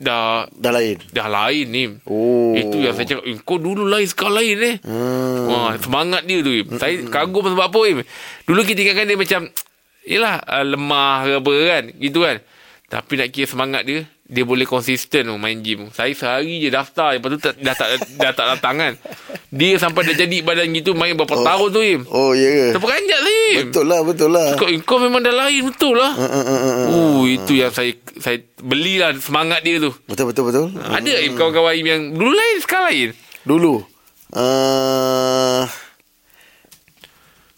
dah 0.00 0.50
dah 0.50 0.72
lain. 0.74 0.96
dah 1.14 1.28
lain 1.30 1.66
ni. 1.70 1.84
Oh. 2.10 2.56
Itu 2.58 2.82
yang 2.82 2.98
saya 2.98 3.14
cakap, 3.14 3.24
eh, 3.30 3.38
kau 3.46 3.62
dulu 3.62 3.86
lain 3.86 4.08
sekarang 4.10 4.42
lain 4.42 4.56
eh. 4.58 4.76
Hmm. 4.82 5.46
Wah, 5.46 5.70
semangat 5.78 6.26
dia 6.26 6.42
tu. 6.42 6.50
Im. 6.50 6.66
Saya 6.80 6.98
kagum 7.06 7.46
sebab 7.46 7.70
apa 7.70 7.80
Im? 7.86 7.98
Dulu 8.48 8.60
kita 8.66 8.82
ingatkan 8.82 9.06
dia 9.06 9.18
macam 9.18 9.42
Yelah 10.04 10.36
uh, 10.44 10.64
lemah 10.68 11.16
ke 11.24 11.32
apa 11.40 11.52
kan 11.64 11.84
Gitu 11.96 12.18
kan 12.20 12.36
Tapi 12.92 13.12
nak 13.16 13.28
kira 13.32 13.48
semangat 13.48 13.88
dia 13.88 14.04
Dia 14.24 14.40
boleh 14.40 14.64
konsisten 14.64 15.26
tu 15.26 15.36
main 15.36 15.52
gym 15.54 15.92
Saya 15.92 16.08
sehari 16.10 16.56
je 16.58 16.68
daftar 16.68 17.12
Lepas 17.12 17.28
tu 17.28 17.38
tak, 17.38 17.54
dah, 17.56 17.72
tak, 17.72 17.88
dah 18.14 18.32
tak 18.32 18.46
datang 18.50 18.74
kan 18.74 18.92
Dia 19.48 19.76
sampai 19.76 20.00
dah 20.02 20.16
jadi 20.16 20.40
badan 20.40 20.72
gitu 20.72 20.92
Main 20.92 21.12
berapa 21.12 21.28
Oh. 21.30 21.44
tahun 21.44 21.68
tu 21.68 21.80
Im 21.80 22.00
Oh, 22.08 22.32
ya 22.32 22.48
ke? 22.48 22.66
Terperanjat 22.72 23.20
saya 23.20 23.44
Im 23.54 23.68
Betul 23.68 23.84
lah, 23.84 24.00
betul 24.00 24.30
lah. 24.30 24.48
kau, 24.54 24.64
kau 24.82 24.96
memang 24.98 25.20
dah 25.20 25.34
lain 25.34 25.60
betul 25.66 25.92
lah 25.94 26.12
Uh, 26.14 26.24
uh, 26.24 26.40
uh, 26.40 26.56
uh, 26.56 26.72
uh. 26.72 26.86
Oh 26.88 27.20
itu 27.24 27.52
yang 27.54 27.68
saya 27.68 27.92
saya 28.16 28.40
belilah 28.56 29.12
semangat 29.18 29.60
dia 29.60 29.76
tu 29.76 29.92
Betul, 30.04 30.32
betul, 30.32 30.44
betul. 30.48 30.66
Ada 30.72 31.20
Im 31.20 31.32
kawan-kawan 31.34 31.74
Im 31.74 31.86
yang 31.86 32.02
Dulu 32.10 32.32
lain 32.32 32.56
sekarang 32.58 32.84
lain 32.86 33.10
Dulu. 33.44 33.84
Uh, 34.32 35.68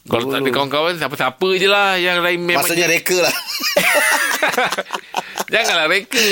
Kalau 0.07 0.25
tak 0.29 0.41
ada 0.41 0.51
kawan-kawan 0.51 0.95
Siapa-siapa 0.97 1.49
je 1.55 1.67
lah 1.67 1.99
Yang 1.99 2.19
lain 2.23 2.39
memang 2.41 2.63
Maksudnya 2.63 2.87
reka 2.87 3.19
lah 3.19 3.35
Janganlah 5.47 5.87
reka. 5.87 6.27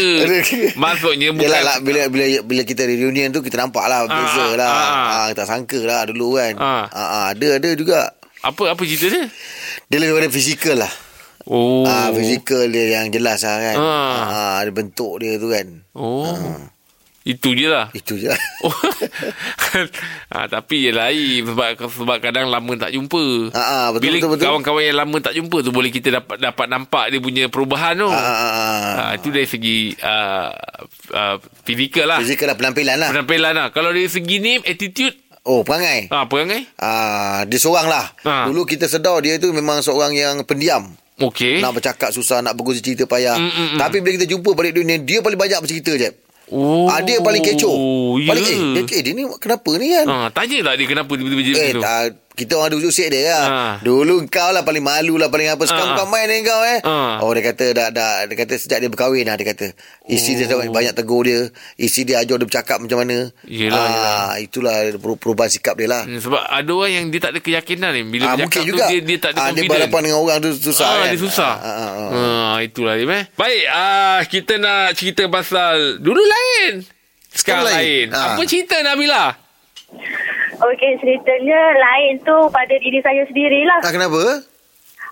Maksudnya 0.74 1.30
bukan 1.30 1.46
Yelah 1.46 1.62
lah, 1.62 1.76
bila, 1.78 2.06
bila, 2.08 2.24
bila 2.42 2.62
kita 2.62 2.82
reunion 2.82 3.30
tu 3.30 3.40
Kita 3.40 3.58
nampak 3.58 3.86
lah 3.86 4.06
Beza 4.06 4.42
ah, 4.42 4.50
lah 4.54 4.70
ah. 4.70 5.14
ah, 5.20 5.28
Tak 5.30 5.46
sangka 5.46 5.78
lah 5.80 6.02
dulu 6.06 6.34
kan 6.34 6.54
Ah. 6.58 6.86
ah. 6.86 6.98
Ah, 6.98 7.24
Ada 7.30 7.62
ada 7.62 7.70
juga 7.74 8.10
Apa 8.42 8.74
apa 8.74 8.82
cerita 8.82 9.06
dia 9.08 9.24
Dia 9.86 9.98
lebih 9.98 10.18
pada 10.18 10.30
fizikal 10.30 10.76
lah 10.78 10.92
Oh 11.44 11.84
Ah, 11.84 12.08
fizikal 12.10 12.72
dia 12.72 12.96
yang 12.96 13.12
jelas 13.12 13.44
lah 13.44 13.60
kan. 13.60 13.76
Ah. 13.76 14.16
Ah. 14.24 14.52
ada 14.56 14.72
bentuk 14.72 15.20
dia 15.20 15.36
tu 15.36 15.52
kan. 15.52 15.84
Oh 15.92 16.32
Itu 17.24 17.56
je 17.56 17.72
lah 17.72 17.88
Itu 17.96 18.20
je. 18.20 18.28
Oh. 18.64 18.72
ha, 20.32 20.46
tapi 20.46 20.88
ya 20.88 20.92
lain 20.94 21.44
sebab 21.44 21.76
sebab 21.76 22.16
kadang 22.22 22.48
lama 22.48 22.72
tak 22.78 22.94
jumpa. 22.94 23.50
Ha, 23.52 23.60
ha, 23.60 23.78
betul, 23.90 24.02
Bila 24.06 24.16
betul, 24.16 24.30
betul. 24.36 24.46
kawan-kawan 24.48 24.82
yang 24.86 24.98
lama 25.02 25.16
tak 25.20 25.34
jumpa 25.34 25.56
tu 25.60 25.70
boleh 25.74 25.90
kita 25.90 26.08
dapat 26.20 26.36
dapat 26.38 26.66
nampak 26.70 27.04
dia 27.10 27.20
punya 27.20 27.44
perubahan 27.50 27.98
tu. 27.98 28.08
Ah, 28.08 28.14
ah, 28.14 28.52
ah. 28.54 28.92
Ha, 28.94 29.02
itu 29.18 29.28
dari 29.28 29.44
segi 29.44 29.92
uh, 29.98 30.48
uh, 31.12 31.36
fizikal 31.66 32.06
lah. 32.06 32.18
Fizikal 32.22 32.54
lah 32.54 32.56
penampilan 32.56 32.96
lah. 32.96 33.10
Penampilan 33.12 33.52
lah. 33.52 33.66
Kalau 33.68 33.90
dari 33.90 34.08
segi 34.08 34.36
ni 34.38 34.52
attitude 34.62 35.16
Oh, 35.44 35.60
perangai. 35.60 36.08
ha, 36.08 36.24
perangai? 36.24 36.64
Ah, 36.80 37.44
dia 37.44 37.60
seorang 37.60 37.84
lah. 37.84 38.16
Ah. 38.24 38.48
Dulu 38.48 38.64
kita 38.64 38.88
sedar 38.88 39.20
dia 39.20 39.36
tu 39.36 39.52
memang 39.52 39.84
seorang 39.84 40.16
yang 40.16 40.40
pendiam. 40.48 40.88
Okey. 41.20 41.60
Nak 41.60 41.76
bercakap 41.76 42.10
susah, 42.10 42.40
nak 42.40 42.56
berkongsi 42.56 42.80
cerita 42.80 43.04
payah. 43.04 43.36
Mm, 43.36 43.52
mm, 43.52 43.66
mm. 43.76 43.78
Tapi 43.78 43.96
bila 44.00 44.12
kita 44.16 44.26
jumpa 44.26 44.50
balik 44.50 44.74
dunia, 44.74 44.96
dia 44.98 45.20
paling 45.20 45.36
banyak 45.36 45.60
bercerita 45.60 45.92
je. 45.94 46.10
Oh. 46.52 46.92
Ah, 46.92 47.00
dia 47.00 47.24
paling 47.24 47.40
kecoh. 47.40 48.20
Ya. 48.20 48.28
Paling, 48.36 48.44
eh, 48.44 48.60
dia, 48.76 48.82
eh, 48.84 49.02
dia 49.02 49.12
ni 49.16 49.24
kenapa 49.40 49.70
ni 49.80 49.86
kan? 49.88 50.04
Ha, 50.04 50.14
tanya 50.28 50.56
tak 50.60 50.74
dia 50.76 50.86
kenapa 50.86 51.12
tiba-tiba 51.16 51.40
jadi 51.40 51.56
Eh, 51.56 51.64
macam 51.72 51.80
tu? 51.80 51.82
Kita 52.34 52.52
orang 52.52 52.68
ada 52.68 52.82
usik 52.82 53.08
dia 53.08 53.30
lah. 53.30 53.46
Ha. 53.46 53.58
Dulu 53.78 54.26
kau 54.26 54.50
lah 54.50 54.60
paling 54.60 54.82
malu 54.82 55.14
lah, 55.14 55.26
paling 55.26 55.46
apa. 55.48 55.62
Sekarang 55.62 55.94
Ha. 55.94 55.98
kau 55.98 56.06
main 56.06 56.26
ni 56.26 56.42
kau 56.42 56.60
eh. 56.60 56.78
Ha. 56.80 57.22
Oh, 57.22 57.30
dia 57.30 57.42
kata, 57.44 57.64
dah, 57.70 57.88
dah, 57.88 58.26
dia 58.26 58.36
kata 58.36 58.54
sejak 58.54 58.78
dia 58.78 58.88
berkahwin 58.88 59.22
lah, 59.22 59.34
dia 59.34 59.46
kata. 59.48 59.70
Dia 60.04 60.18
Oh. 60.50 60.68
banyak 60.68 60.92
tegur 60.92 61.22
dia. 61.22 61.46
Isteri 61.74 62.02
dia 62.04 62.16
ajar 62.18 62.36
dia 62.36 62.44
bercakap 62.44 62.76
macam 62.76 62.98
mana. 63.00 63.30
Yelah, 63.44 63.78
Ah, 63.78 63.86
yelah. 63.86 64.26
Itulah 64.40 64.74
peru- 64.94 65.16
perubahan 65.16 65.48
sikap 65.48 65.74
dia 65.74 65.86
lah. 65.86 66.02
Hmm, 66.02 66.18
sebab 66.18 66.42
ada 66.42 66.70
orang 66.70 66.92
yang 66.92 67.04
dia 67.08 67.20
tak 67.20 67.32
ada 67.32 67.40
keyakinan 67.40 67.90
ni. 67.92 68.02
Bila 68.04 68.24
Ah, 68.24 68.34
bercakap 68.36 68.60
tu 68.60 68.68
juga. 68.68 68.84
dia, 68.88 68.98
dia 69.00 69.16
tak 69.16 69.30
ada 69.30 69.36
Ah, 69.36 69.42
dia 69.44 69.62
confidence. 69.62 69.70
berhadapan 69.70 70.00
dengan 70.02 70.18
orang 70.18 70.36
tu 70.38 70.50
susah 70.52 70.84
ah, 70.84 70.94
kan. 70.96 71.06
Dia 71.06 71.20
susah. 71.20 71.52
Ah, 71.54 71.70
ah, 71.70 71.90
ah. 71.94 72.08
Ah, 72.10 72.56
itulah 72.60 72.94
dia. 72.94 73.06
Eh. 73.06 73.24
Baik, 73.32 73.62
ah, 73.68 74.20
kita 74.24 74.52
nak 74.56 74.92
cerita 74.92 75.22
pasal 75.26 75.74
dulu 75.96 76.18
lain. 76.18 76.82
Sekarang 77.30 77.62
Sekarang 77.62 77.78
lain. 77.78 78.06
lain. 78.06 78.06
Ah. 78.12 78.34
Apa 78.34 78.42
cerita 78.44 78.76
Nabila? 78.78 79.24
Okey, 80.64 80.96
ceritanya 80.96 81.60
lain 81.76 82.24
tu 82.24 82.36
pada 82.48 82.72
diri 82.80 82.96
saya 83.04 83.28
sendirilah. 83.28 83.84
Ah, 83.84 83.92
kenapa? 83.92 84.22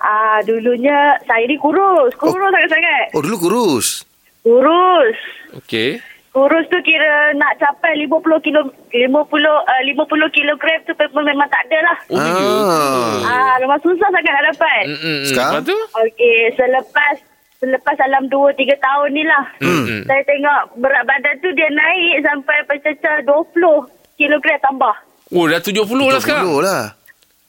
Ah, 0.01 0.41
dulunya 0.49 1.21
saya 1.29 1.45
ni 1.45 1.61
kurus. 1.61 2.17
Kurus 2.17 2.41
sangat-sangat. 2.41 3.13
Oh, 3.13 3.21
dulu 3.21 3.37
kurus. 3.37 4.09
Kurus. 4.41 5.19
Okey. 5.61 6.01
Kurus 6.33 6.65
tu 6.73 6.81
kira 6.81 7.37
nak 7.37 7.61
capai 7.61 8.01
50 8.01 8.09
kilo 8.41 8.65
50 8.89 9.05
uh, 9.13 9.83
50 9.85 10.33
kilogram 10.33 10.79
tu 10.89 10.97
memang, 10.97 11.25
memang 11.29 11.49
tak 11.53 11.69
ada 11.69 11.79
lah. 11.85 11.97
Oh, 12.09 12.17
ya. 12.17 12.33
Ah. 12.33 13.13
Ah, 13.29 13.55
memang 13.61 13.81
susah 13.85 14.09
sangat 14.09 14.33
nak 14.33 14.47
dapat. 14.57 14.83
Mm, 14.89 14.97
mm, 14.97 15.05
mm. 15.05 15.25
Sekarang? 15.29 15.63
Tu? 15.69 15.77
Okey, 15.77 16.57
selepas 16.57 17.15
selepas 17.61 17.95
dalam 18.01 18.27
2 18.33 18.57
3 18.57 18.75
tahun 18.81 19.09
ni 19.13 19.23
lah. 19.29 19.45
Hmm. 19.61 20.03
Saya 20.09 20.23
tengok 20.25 20.81
berat 20.81 21.05
badan 21.05 21.37
tu 21.45 21.53
dia 21.53 21.69
naik 21.69 22.25
sampai 22.25 22.59
pecah 22.65 23.21
20 23.23 24.17
kilogram 24.17 24.59
tambah. 24.65 25.12
Oh, 25.33 25.49
dah 25.49 25.61
70 25.65 25.89
lah 25.89 26.21
sekarang. 26.21 26.45
Dulu 26.45 26.61
lah. 26.61 26.93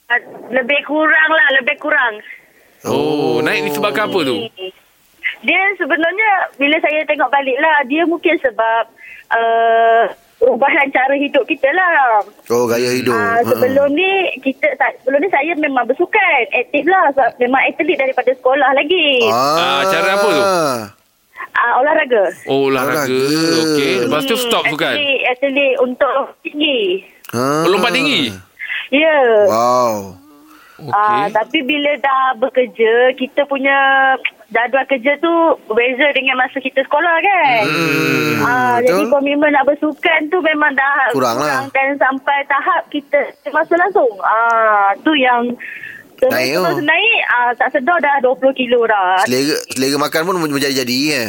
Ah, 0.08 0.20
Lebih 0.48 0.80
kurang 0.88 1.30
lah, 1.30 1.48
lebih 1.60 1.76
kurang. 1.76 2.14
Oh, 2.84 3.40
naik 3.44 3.68
disebabkan 3.68 4.08
apa 4.08 4.20
tu? 4.24 4.36
Dia 5.44 5.60
sebenarnya 5.76 6.30
bila 6.56 6.76
saya 6.80 7.04
tengok 7.04 7.28
balik 7.28 7.56
lah, 7.60 7.84
dia 7.84 8.04
mungkin 8.04 8.36
sebab 8.40 8.84
uh, 9.32 10.04
perubahan 10.40 10.88
cara 10.88 11.12
hidup 11.16 11.44
kita 11.44 11.68
lah. 11.72 12.24
Oh, 12.48 12.64
gaya 12.64 12.92
hidup. 12.96 13.12
Ah, 13.12 13.40
sebelum 13.44 13.92
ni 13.92 14.36
kita 14.40 14.72
tak 14.76 15.00
sebelum 15.00 15.20
ni 15.20 15.28
saya 15.28 15.52
memang 15.56 15.84
bersukan, 15.84 16.40
aktif 16.52 16.84
lah 16.88 17.12
sebab 17.12 17.36
memang 17.36 17.60
atlet 17.68 17.96
daripada 17.96 18.32
sekolah 18.32 18.70
lagi. 18.72 19.08
Ah, 19.28 19.84
cara 19.88 20.08
apa 20.16 20.28
tu? 20.28 20.42
Ah, 21.54 21.72
olahraga. 21.80 22.24
Oh, 22.48 22.68
olahraga. 22.68 23.04
Olahraga. 23.08 23.60
Okey. 23.76 23.92
Lepas 24.08 24.22
tu 24.24 24.36
stop 24.36 24.64
tu 24.68 24.76
kan? 24.76 24.96
Atlet, 24.96 25.20
atlet 25.28 25.72
untuk 25.80 26.36
tinggi. 26.40 27.04
Ah. 27.34 27.66
Oh, 27.66 27.68
lompat 27.68 27.90
tinggi? 27.90 28.30
Ya. 28.88 29.02
Yeah. 29.02 29.28
Wow. 29.50 29.92
Ah, 30.90 31.30
Okey. 31.30 31.38
tapi 31.38 31.58
bila 31.62 31.94
dah 31.98 32.34
bekerja, 32.36 33.14
kita 33.14 33.46
punya 33.46 33.78
jadual 34.50 34.82
kerja 34.86 35.14
tu 35.18 35.30
berbeza 35.66 36.10
dengan 36.12 36.34
masa 36.36 36.58
kita 36.58 36.82
sekolah 36.82 37.16
kan. 37.20 37.62
Hmm, 37.64 38.42
ah, 38.42 38.76
betul. 38.78 38.86
jadi 38.90 39.02
komitmen 39.08 39.50
nak 39.50 39.66
bersukan 39.66 40.20
tu 40.28 40.38
memang 40.42 40.74
dah 40.74 41.14
Kurang 41.14 41.38
lah. 41.38 41.70
dan 41.70 41.94
sampai 41.94 42.42
tahap 42.46 42.90
kita 42.90 43.22
masa 43.50 43.74
langsung. 43.74 44.10
Ah, 44.20 44.94
tu 45.00 45.14
yang 45.14 45.54
Naik 46.24 46.56
terus 46.56 46.78
tu. 46.78 46.86
naik, 46.86 47.18
ah, 47.28 47.50
tak 47.52 47.68
sedar 47.70 47.98
dah 48.00 48.16
20 48.22 48.54
kilo 48.54 48.86
dah. 48.86 49.20
Selera, 49.26 49.56
selera 49.70 49.96
makan 50.00 50.22
pun 50.24 50.36
menjadi-jadi 50.40 50.96
ya. 51.06 51.24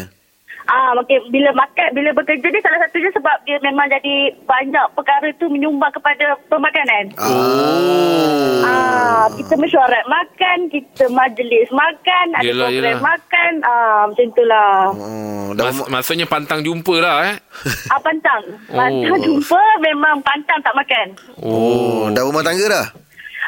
Ah, 0.66 0.92
makin 0.94 1.22
bila 1.30 1.54
makan, 1.54 1.94
bila 1.94 2.10
bekerja 2.12 2.42
ni 2.44 2.58
salah 2.58 2.82
satunya 2.82 3.12
sebab 3.12 3.38
dia 3.44 3.62
memang 3.62 3.86
jadi 3.88 4.16
banyak 4.42 4.86
perkara 4.92 5.30
tu 5.36 5.46
menyumbang 5.46 5.94
kepada 5.94 6.34
pemakanan. 6.48 7.14
Oh. 7.16 8.62
Ah, 8.62 9.30
kita 9.32 9.54
mesyuarat 9.56 10.06
makan, 10.06 10.58
kita 10.68 11.06
majlis 11.08 11.70
makan, 11.70 12.26
ada 12.34 12.42
Yelah, 12.42 12.66
program 12.68 12.82
yelah. 12.82 12.98
makan, 13.00 13.52
ah 13.62 14.02
macam 14.10 14.26
itulah. 14.26 14.72
Oh, 14.92 15.46
dah 15.54 15.64
Mas, 15.68 15.78
maksudnya 15.88 16.26
pantang 16.26 16.60
jumpa 16.60 16.96
lah 16.98 17.16
eh. 17.28 17.36
Ah 17.94 18.00
pantang. 18.00 18.42
Pantang 18.68 19.14
Oh. 19.14 19.22
jumpa 19.22 19.62
memang 19.80 20.18
pantang 20.22 20.60
tak 20.60 20.74
makan. 20.74 21.08
Oh, 21.40 22.10
dah 22.10 22.26
rumah 22.26 22.42
tangga 22.42 22.66
dah? 22.66 22.86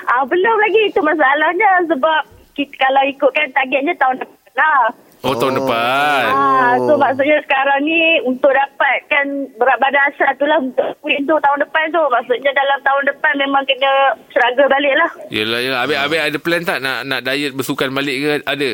Ah 0.05 0.21
belum 0.21 0.55
lagi 0.59 0.81
itu 0.85 1.01
masalahnya 1.01 1.71
sebab 1.89 2.19
kita, 2.53 2.73
kalau 2.77 3.01
ikutkan 3.03 3.49
targetnya 3.51 3.97
tahun 3.97 4.21
depan 4.21 4.53
lah. 4.55 4.85
Oh, 5.27 5.35
tahun 5.35 5.53
Oh. 5.53 5.57
depan. 5.59 6.23
Ah, 6.31 6.73
so 6.79 6.95
maksudnya 6.95 7.37
sekarang 7.43 7.83
ni 7.83 7.99
untuk 8.23 8.47
dapatkan 8.47 9.25
berat 9.55 9.77
badan 9.77 10.03
asal 10.07 10.31
tu 10.33 10.45
lah 10.47 10.57
untuk 10.57 10.87
tu 11.03 11.35
tahun 11.35 11.59
depan 11.61 11.83
tu. 11.91 11.99
Maksudnya 11.99 12.51
dalam 12.51 12.79
tahun 12.81 13.03
depan 13.11 13.33
memang 13.37 13.63
kena 13.63 13.91
struggle 14.27 14.71
balik 14.71 14.93
lah. 14.95 15.09
Yelah, 15.27 15.59
yelah. 15.59 15.79
Habis, 15.83 15.97
habis 15.99 16.19
ada 16.23 16.37
plan 16.39 16.63
tak 16.63 16.79
nak 16.79 17.03
nak 17.03 17.21
diet 17.21 17.51
bersukan 17.51 17.91
balik 17.91 18.15
ke? 18.15 18.29
Ada? 18.41 18.69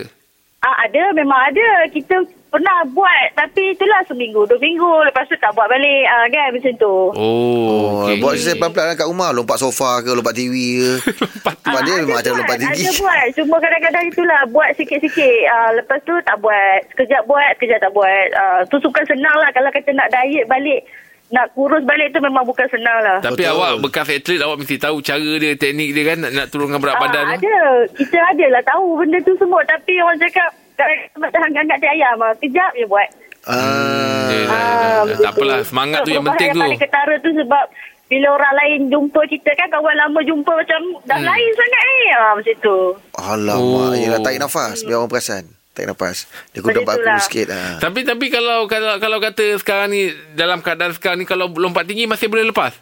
Ah, 0.61 0.75
ada, 0.85 1.03
memang 1.11 1.39
ada. 1.43 1.67
Kita 1.89 2.21
pernah 2.53 2.85
buat 2.87 3.33
tapi 3.33 3.73
itulah 3.73 4.05
seminggu, 4.05 4.45
dua 4.45 4.55
minggu. 4.57 4.91
Lepas 5.03 5.25
tu 5.25 5.35
tak 5.35 5.49
buat 5.51 5.65
balik 5.65 6.03
ah, 6.05 6.25
kan 6.27 6.53
macam 6.53 6.73
tu. 6.77 6.95
Oh, 7.11 7.41
Oh, 7.73 8.05
okey. 8.05 8.21
buat 8.21 8.33
exercise 8.33 8.55
pelan-pelan 8.55 8.93
kat 8.93 9.05
rumah. 9.05 9.29
Lompat 9.29 9.57
sofa 9.57 9.99
ke, 9.99 10.11
lompat 10.11 10.31
TV 10.31 10.53
ke. 10.77 10.91
Lompat 11.65 11.81
dia 11.81 11.91
Ah, 11.91 11.99
memang 11.99 12.19
ada 12.19 12.29
lompat 12.31 12.45
buat, 12.47 12.61
tinggi. 12.61 12.83
Ada 12.83 12.91
buat. 12.95 13.23
Cuma 13.33 13.55
kadang-kadang 13.57 14.03
itulah 14.05 14.41
buat 14.47 14.69
sikit-sikit. 14.75 15.37
Ah, 15.47 15.69
lepas 15.73 15.97
tu 16.03 16.13
tak 16.21 16.37
buat. 16.37 16.77
Sekejap 16.91 17.21
buat, 17.25 17.49
sekejap 17.55 17.79
tak 17.81 17.91
buat. 17.91 18.25
Ah, 18.33 18.59
tu 18.63 18.77
sukan 18.77 19.03
senang 19.03 19.35
lah. 19.35 19.49
Kalau 19.49 19.67
kata 19.67 19.89
nak 19.91 20.11
diet 20.11 20.45
balik, 20.45 20.85
nak 21.29 21.49
kurus 21.51 21.81
balik 21.81 22.13
tu 22.13 22.21
memang 22.21 22.43
bukan 22.43 22.69
senang 22.69 23.01
lah. 23.01 23.17
Tapi 23.19 23.41
Betul. 23.41 23.51
awak 23.51 23.71
bekas 23.81 24.07
atlet 24.07 24.37
awak 24.39 24.57
mesti 24.59 24.75
tahu 24.77 25.01
cara 25.01 25.31
dia, 25.35 25.51
teknik 25.53 25.89
dia 25.89 26.03
kan 26.05 26.17
nak, 26.19 26.31
nak 26.31 26.47
turunkan 26.47 26.77
berat 26.77 26.93
Ah, 26.93 27.01
badan 27.01 27.23
tu. 27.33 27.33
ada. 27.41 27.57
Kita 27.91 28.17
ada 28.21 28.45
lah 28.51 28.63
tahu 28.63 28.85
benda 28.95 29.17
tu 29.19 29.33
semua. 29.35 29.65
Tapi 29.65 29.97
orang 29.97 30.21
cakap, 30.21 30.49
angkat 30.75 31.77
dia 31.79 31.89
ayam. 31.91 32.17
ah. 32.19 32.33
Kejap 32.35 32.71
je 32.73 32.85
buat. 32.85 33.09
Ah. 33.43 34.29
Yelah, 34.29 34.53
Ah. 34.53 35.03
Tak 35.05 35.31
apalah, 35.33 35.59
semangat 35.61 35.99
tu 36.03 36.11
yang 36.11 36.23
penting 36.25 36.49
tu. 36.51 36.61
paling 36.61 36.79
ketara 36.79 37.15
tu 37.19 37.31
sebab 37.33 37.65
bila 38.05 38.27
orang 38.31 38.53
lain 38.55 38.79
jumpa 38.87 39.21
kita 39.25 39.49
kan 39.53 39.67
kawan 39.69 39.95
lama 39.97 40.19
jumpa 40.21 40.51
macam 40.53 40.81
dah 41.03 41.17
Hmm. 41.17 41.27
lain 41.27 41.49
sangat 41.51 41.81
ni. 41.83 41.97
Ah, 42.09 42.31
macam 42.33 42.55
tu. 42.55 42.77
Alamak. 43.13 43.59
Oh. 43.59 43.91
Yelah, 43.93 44.19
tarik 44.21 44.39
nafas. 44.39 44.81
Biar 44.81 44.97
orang 44.97 45.09
perasan. 45.09 45.43
Tarik 45.73 45.89
nafas. 45.89 46.29
Dia 46.53 46.61
kuda. 46.61 46.85
40 46.85 47.17
sikit. 47.19 47.47
Ah. 47.49 47.81
Tapi 47.81 48.05
tapi 48.05 48.29
kalau 48.29 48.69
kalau 48.69 49.01
kalau 49.01 49.17
kata 49.17 49.57
sekarang 49.57 49.89
ni 49.89 50.07
dalam 50.33 50.61
keadaan 50.61 50.93
sekarang 50.93 51.17
ni 51.17 51.25
kalau 51.25 51.49
lompat 51.49 51.83
tinggi 51.83 52.05
masih 52.05 52.29
boleh 52.29 52.45
lepas. 52.45 52.77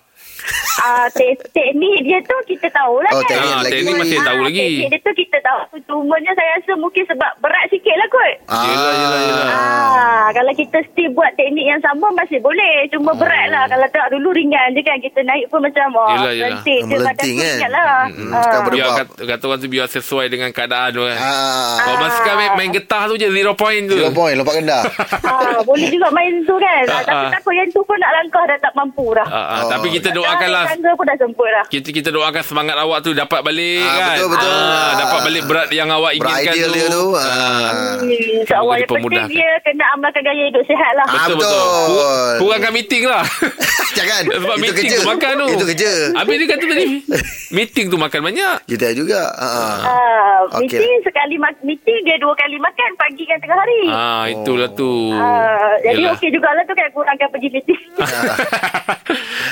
Ah, 0.80 1.06
te- 1.08 1.38
teknik 1.48 1.98
dia 2.02 2.18
tu 2.22 2.34
kita 2.48 2.68
tahu 2.68 3.00
lah 3.00 3.12
Oh, 3.12 3.22
kan. 3.22 3.30
teknik 3.30 3.52
Ah, 3.52 3.60
lagi. 3.60 3.72
teknik 3.72 3.94
masih 3.96 4.20
tahu 4.20 4.34
Ah, 4.36 4.44
lagi. 4.44 4.58
Teknik 4.64 4.90
dia 4.90 5.00
tu 5.00 5.12
kita 5.14 5.38
tahu. 5.40 5.60
Cumanya 5.84 6.32
saya 6.34 6.50
rasa 6.56 6.74
mungkin 6.76 7.04
sebab 7.06 7.32
berat 7.38 7.66
sikit 7.68 7.94
lah 7.94 8.08
kot. 8.08 8.34
Ah. 8.48 8.64
Yelah, 8.64 8.94
yelah, 8.96 9.20
yelah. 9.22 9.48
Ah, 9.52 10.26
kalau 10.32 10.52
kita 10.52 10.78
still 10.88 11.10
buat 11.12 11.32
teknik 11.36 11.66
yang 11.68 11.80
sama 11.80 12.08
masih 12.12 12.40
boleh. 12.40 12.74
Cuma 12.90 13.14
berat 13.14 13.48
lah. 13.48 13.68
Kalau 13.68 13.88
tak 13.88 14.10
dulu 14.10 14.30
ringan 14.32 14.72
je 14.72 14.82
kan. 14.82 14.98
Kita 14.98 15.20
naik 15.22 15.46
pun 15.48 15.60
macam 15.60 15.88
oh, 15.92 16.10
Yelah, 16.10 16.32
yelah. 16.32 16.50
lentik 16.52 16.82
je 16.82 16.96
badan 16.96 17.04
Melenting 17.04 17.36
kan? 17.38 17.70
lah. 17.70 17.96
Hmm, 18.08 18.32
Ah. 18.32 18.42
ber- 18.60 18.72
Biar 18.72 18.88
Berdebak. 18.88 19.08
kata, 19.12 19.24
kata 19.28 19.44
orang 19.46 19.60
tu 19.60 19.70
biar 19.70 19.88
sesuai 19.88 20.26
dengan 20.28 20.50
keadaan 20.50 20.90
tu 20.90 21.02
kan. 21.04 21.18
Ah, 21.20 21.78
Kalau 21.80 21.98
basikal 22.00 22.34
main, 22.36 22.52
main 22.56 22.72
getah 22.72 23.04
tu 23.06 23.16
je 23.16 23.28
zero 23.28 23.54
point 23.54 23.84
tu. 23.86 23.96
Zero 23.96 24.10
point 24.12 24.34
Lompat 24.34 24.56
rendah 24.58 24.82
Ah, 25.22 25.60
boleh 25.62 25.88
juga 25.88 26.10
main 26.10 26.34
tu 26.42 26.56
kan. 26.56 26.84
Ah, 26.84 26.94
Ah, 26.94 27.04
tapi 27.04 27.24
ah. 27.24 27.32
takut 27.32 27.54
yang 27.54 27.70
tu 27.70 27.82
pun 27.84 27.98
nak 27.98 28.12
langkah 28.14 28.44
dah 28.44 28.58
tak 28.58 28.74
mampu 28.74 29.06
dah. 29.12 29.28
Ah, 29.28 29.38
ah, 29.38 29.60
Oh. 29.62 29.70
Tapi 29.70 29.88
kita 29.92 30.10
doakanlah 30.34 30.63
Tangga 30.65 30.91
pun 30.94 31.04
dah 31.04 31.17
semput 31.17 31.48
dah. 31.48 31.63
kita 31.67 31.89
kita 31.91 32.10
doakan 32.10 32.41
semangat 32.41 32.76
awak 32.78 33.00
tu 33.00 33.12
dapat 33.12 33.39
balik 33.41 33.82
Ah, 33.82 33.91
kan. 33.91 34.15
betul, 34.15 34.28
betul. 34.30 34.52
Ah, 34.52 34.63
Ah. 34.63 34.91
dapat 34.98 35.20
balik 35.22 35.44
berat 35.46 35.67
yang 35.70 35.89
awak 35.89 36.12
inginkan 36.13 36.54
tu. 36.54 36.72
dia 36.72 36.86
tu 36.88 37.06
ah. 37.12 37.22
Hmm, 37.22 38.08
InsyaAllah 38.41 38.76
yang 38.78 38.89
penting 38.89 39.26
dia 39.30 39.50
kena 39.62 39.86
amalkan 39.91 40.22
gaya 40.22 40.44
hidup 40.44 40.63
sihat 40.63 40.91
lah. 40.94 41.06
Ah, 41.06 41.13
Betul 41.22 41.36
betul. 41.38 41.52
betul. 41.52 41.86
Kur- 41.88 42.10
Kurangkan 42.41 42.72
meeting 42.72 43.04
lah. 43.06 43.24
Jangan 43.98 44.22
Sebab 44.24 44.56
Itu 44.56 44.62
meeting 44.62 44.88
kerja 44.88 44.98
tu 44.98 45.08
makan 45.10 45.32
tu. 45.36 45.48
Itu 45.52 45.65
kerja 45.67 45.89
Habis 46.15 46.34
dia 46.34 46.48
kata 46.48 46.63
tadi 46.65 46.86
meeting 47.58 47.86
tu 47.88 47.98
makan 47.98 48.20
banyak. 48.24 48.56
Kita 48.65 48.86
juga 48.91 49.22
ah. 49.32 49.78
Ah, 49.82 50.38
Okey. 50.54 50.63
meeting 50.72 50.94
sekali 51.02 51.36
ma- 51.38 51.62
meeting 51.62 52.00
dia 52.02 52.15
dua 52.17 52.34
kali 52.34 52.56
makan 52.58 52.89
pagi 52.96 53.24
kan 53.26 53.38
tengah 53.38 53.58
hari. 53.58 53.82
Ah 53.88 54.24
itulah 54.28 54.70
tu. 54.72 55.12
Ah, 55.12 55.76
jadi 55.82 56.08
okey 56.12 56.30
jugalah 56.30 56.63
tu 56.63 56.74
kan 56.74 56.88
kurangkan 56.89 57.28
pergi 57.30 57.50
meeting. 57.52 57.82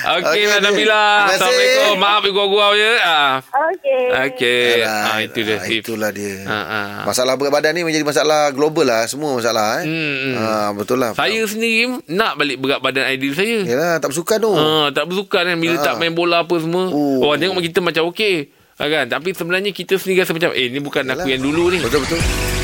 Okey 0.10 0.42
Dik. 0.42 0.50
Nabila. 0.70 1.04
Assalamualaikum. 1.28 1.96
Maaf 1.98 2.24
gurau-gurau 2.26 2.74
je. 2.74 2.94
Ah. 3.00 3.42
okey. 3.72 4.04
Okey. 4.28 4.70
Ah 4.82 5.18
itu 5.20 5.40
dia. 5.42 5.56
ah, 5.56 5.62
Steve. 5.62 5.82
Itulah 5.82 6.10
dia 6.10 6.34
Ah, 6.44 6.54
ah. 6.54 6.90
Masalah 7.04 7.34
berat 7.36 7.52
badan 7.52 7.72
ni 7.72 7.82
menjadi 7.82 8.04
masalah 8.04 8.50
global 8.52 8.84
lah 8.84 9.04
Semua 9.06 9.34
masalah 9.34 9.82
eh. 9.82 9.86
Hmm, 9.86 10.16
hmm. 10.16 10.36
Ah, 10.36 10.70
Betul 10.72 10.98
lah 10.98 11.12
Saya 11.14 11.42
sendiri 11.44 12.06
nak 12.08 12.36
balik 12.36 12.58
berat 12.58 12.80
badan 12.80 13.08
ideal 13.08 13.34
saya. 13.34 13.58
Yalah 13.64 13.94
tak 13.98 14.10
bersukan 14.10 14.38
tu 14.38 14.52
Ah, 14.52 14.88
tak 14.90 15.06
bersukan 15.06 15.44
kan 15.44 15.58
bila 15.58 15.76
Ah. 15.76 15.84
tak 15.84 15.96
main 15.98 16.14
bola 16.14 16.42
apa 16.42 16.56
semua. 16.56 16.90
Oh. 16.90 17.24
Orang 17.24 17.40
tengok 17.40 17.64
kita 17.64 17.80
macam 17.80 18.04
okey. 18.10 18.52
Ah, 18.76 18.88
kan? 18.88 19.06
Tapi 19.06 19.34
sebenarnya 19.34 19.72
kita 19.72 19.96
sendiri 19.96 20.24
rasa 20.24 20.32
macam 20.32 20.52
eh 20.52 20.68
ni 20.68 20.80
bukan 20.80 21.04
aku 21.06 21.28
yang 21.28 21.42
dulu 21.42 21.68
ni. 21.70 21.80
Betul-betul 21.80 22.20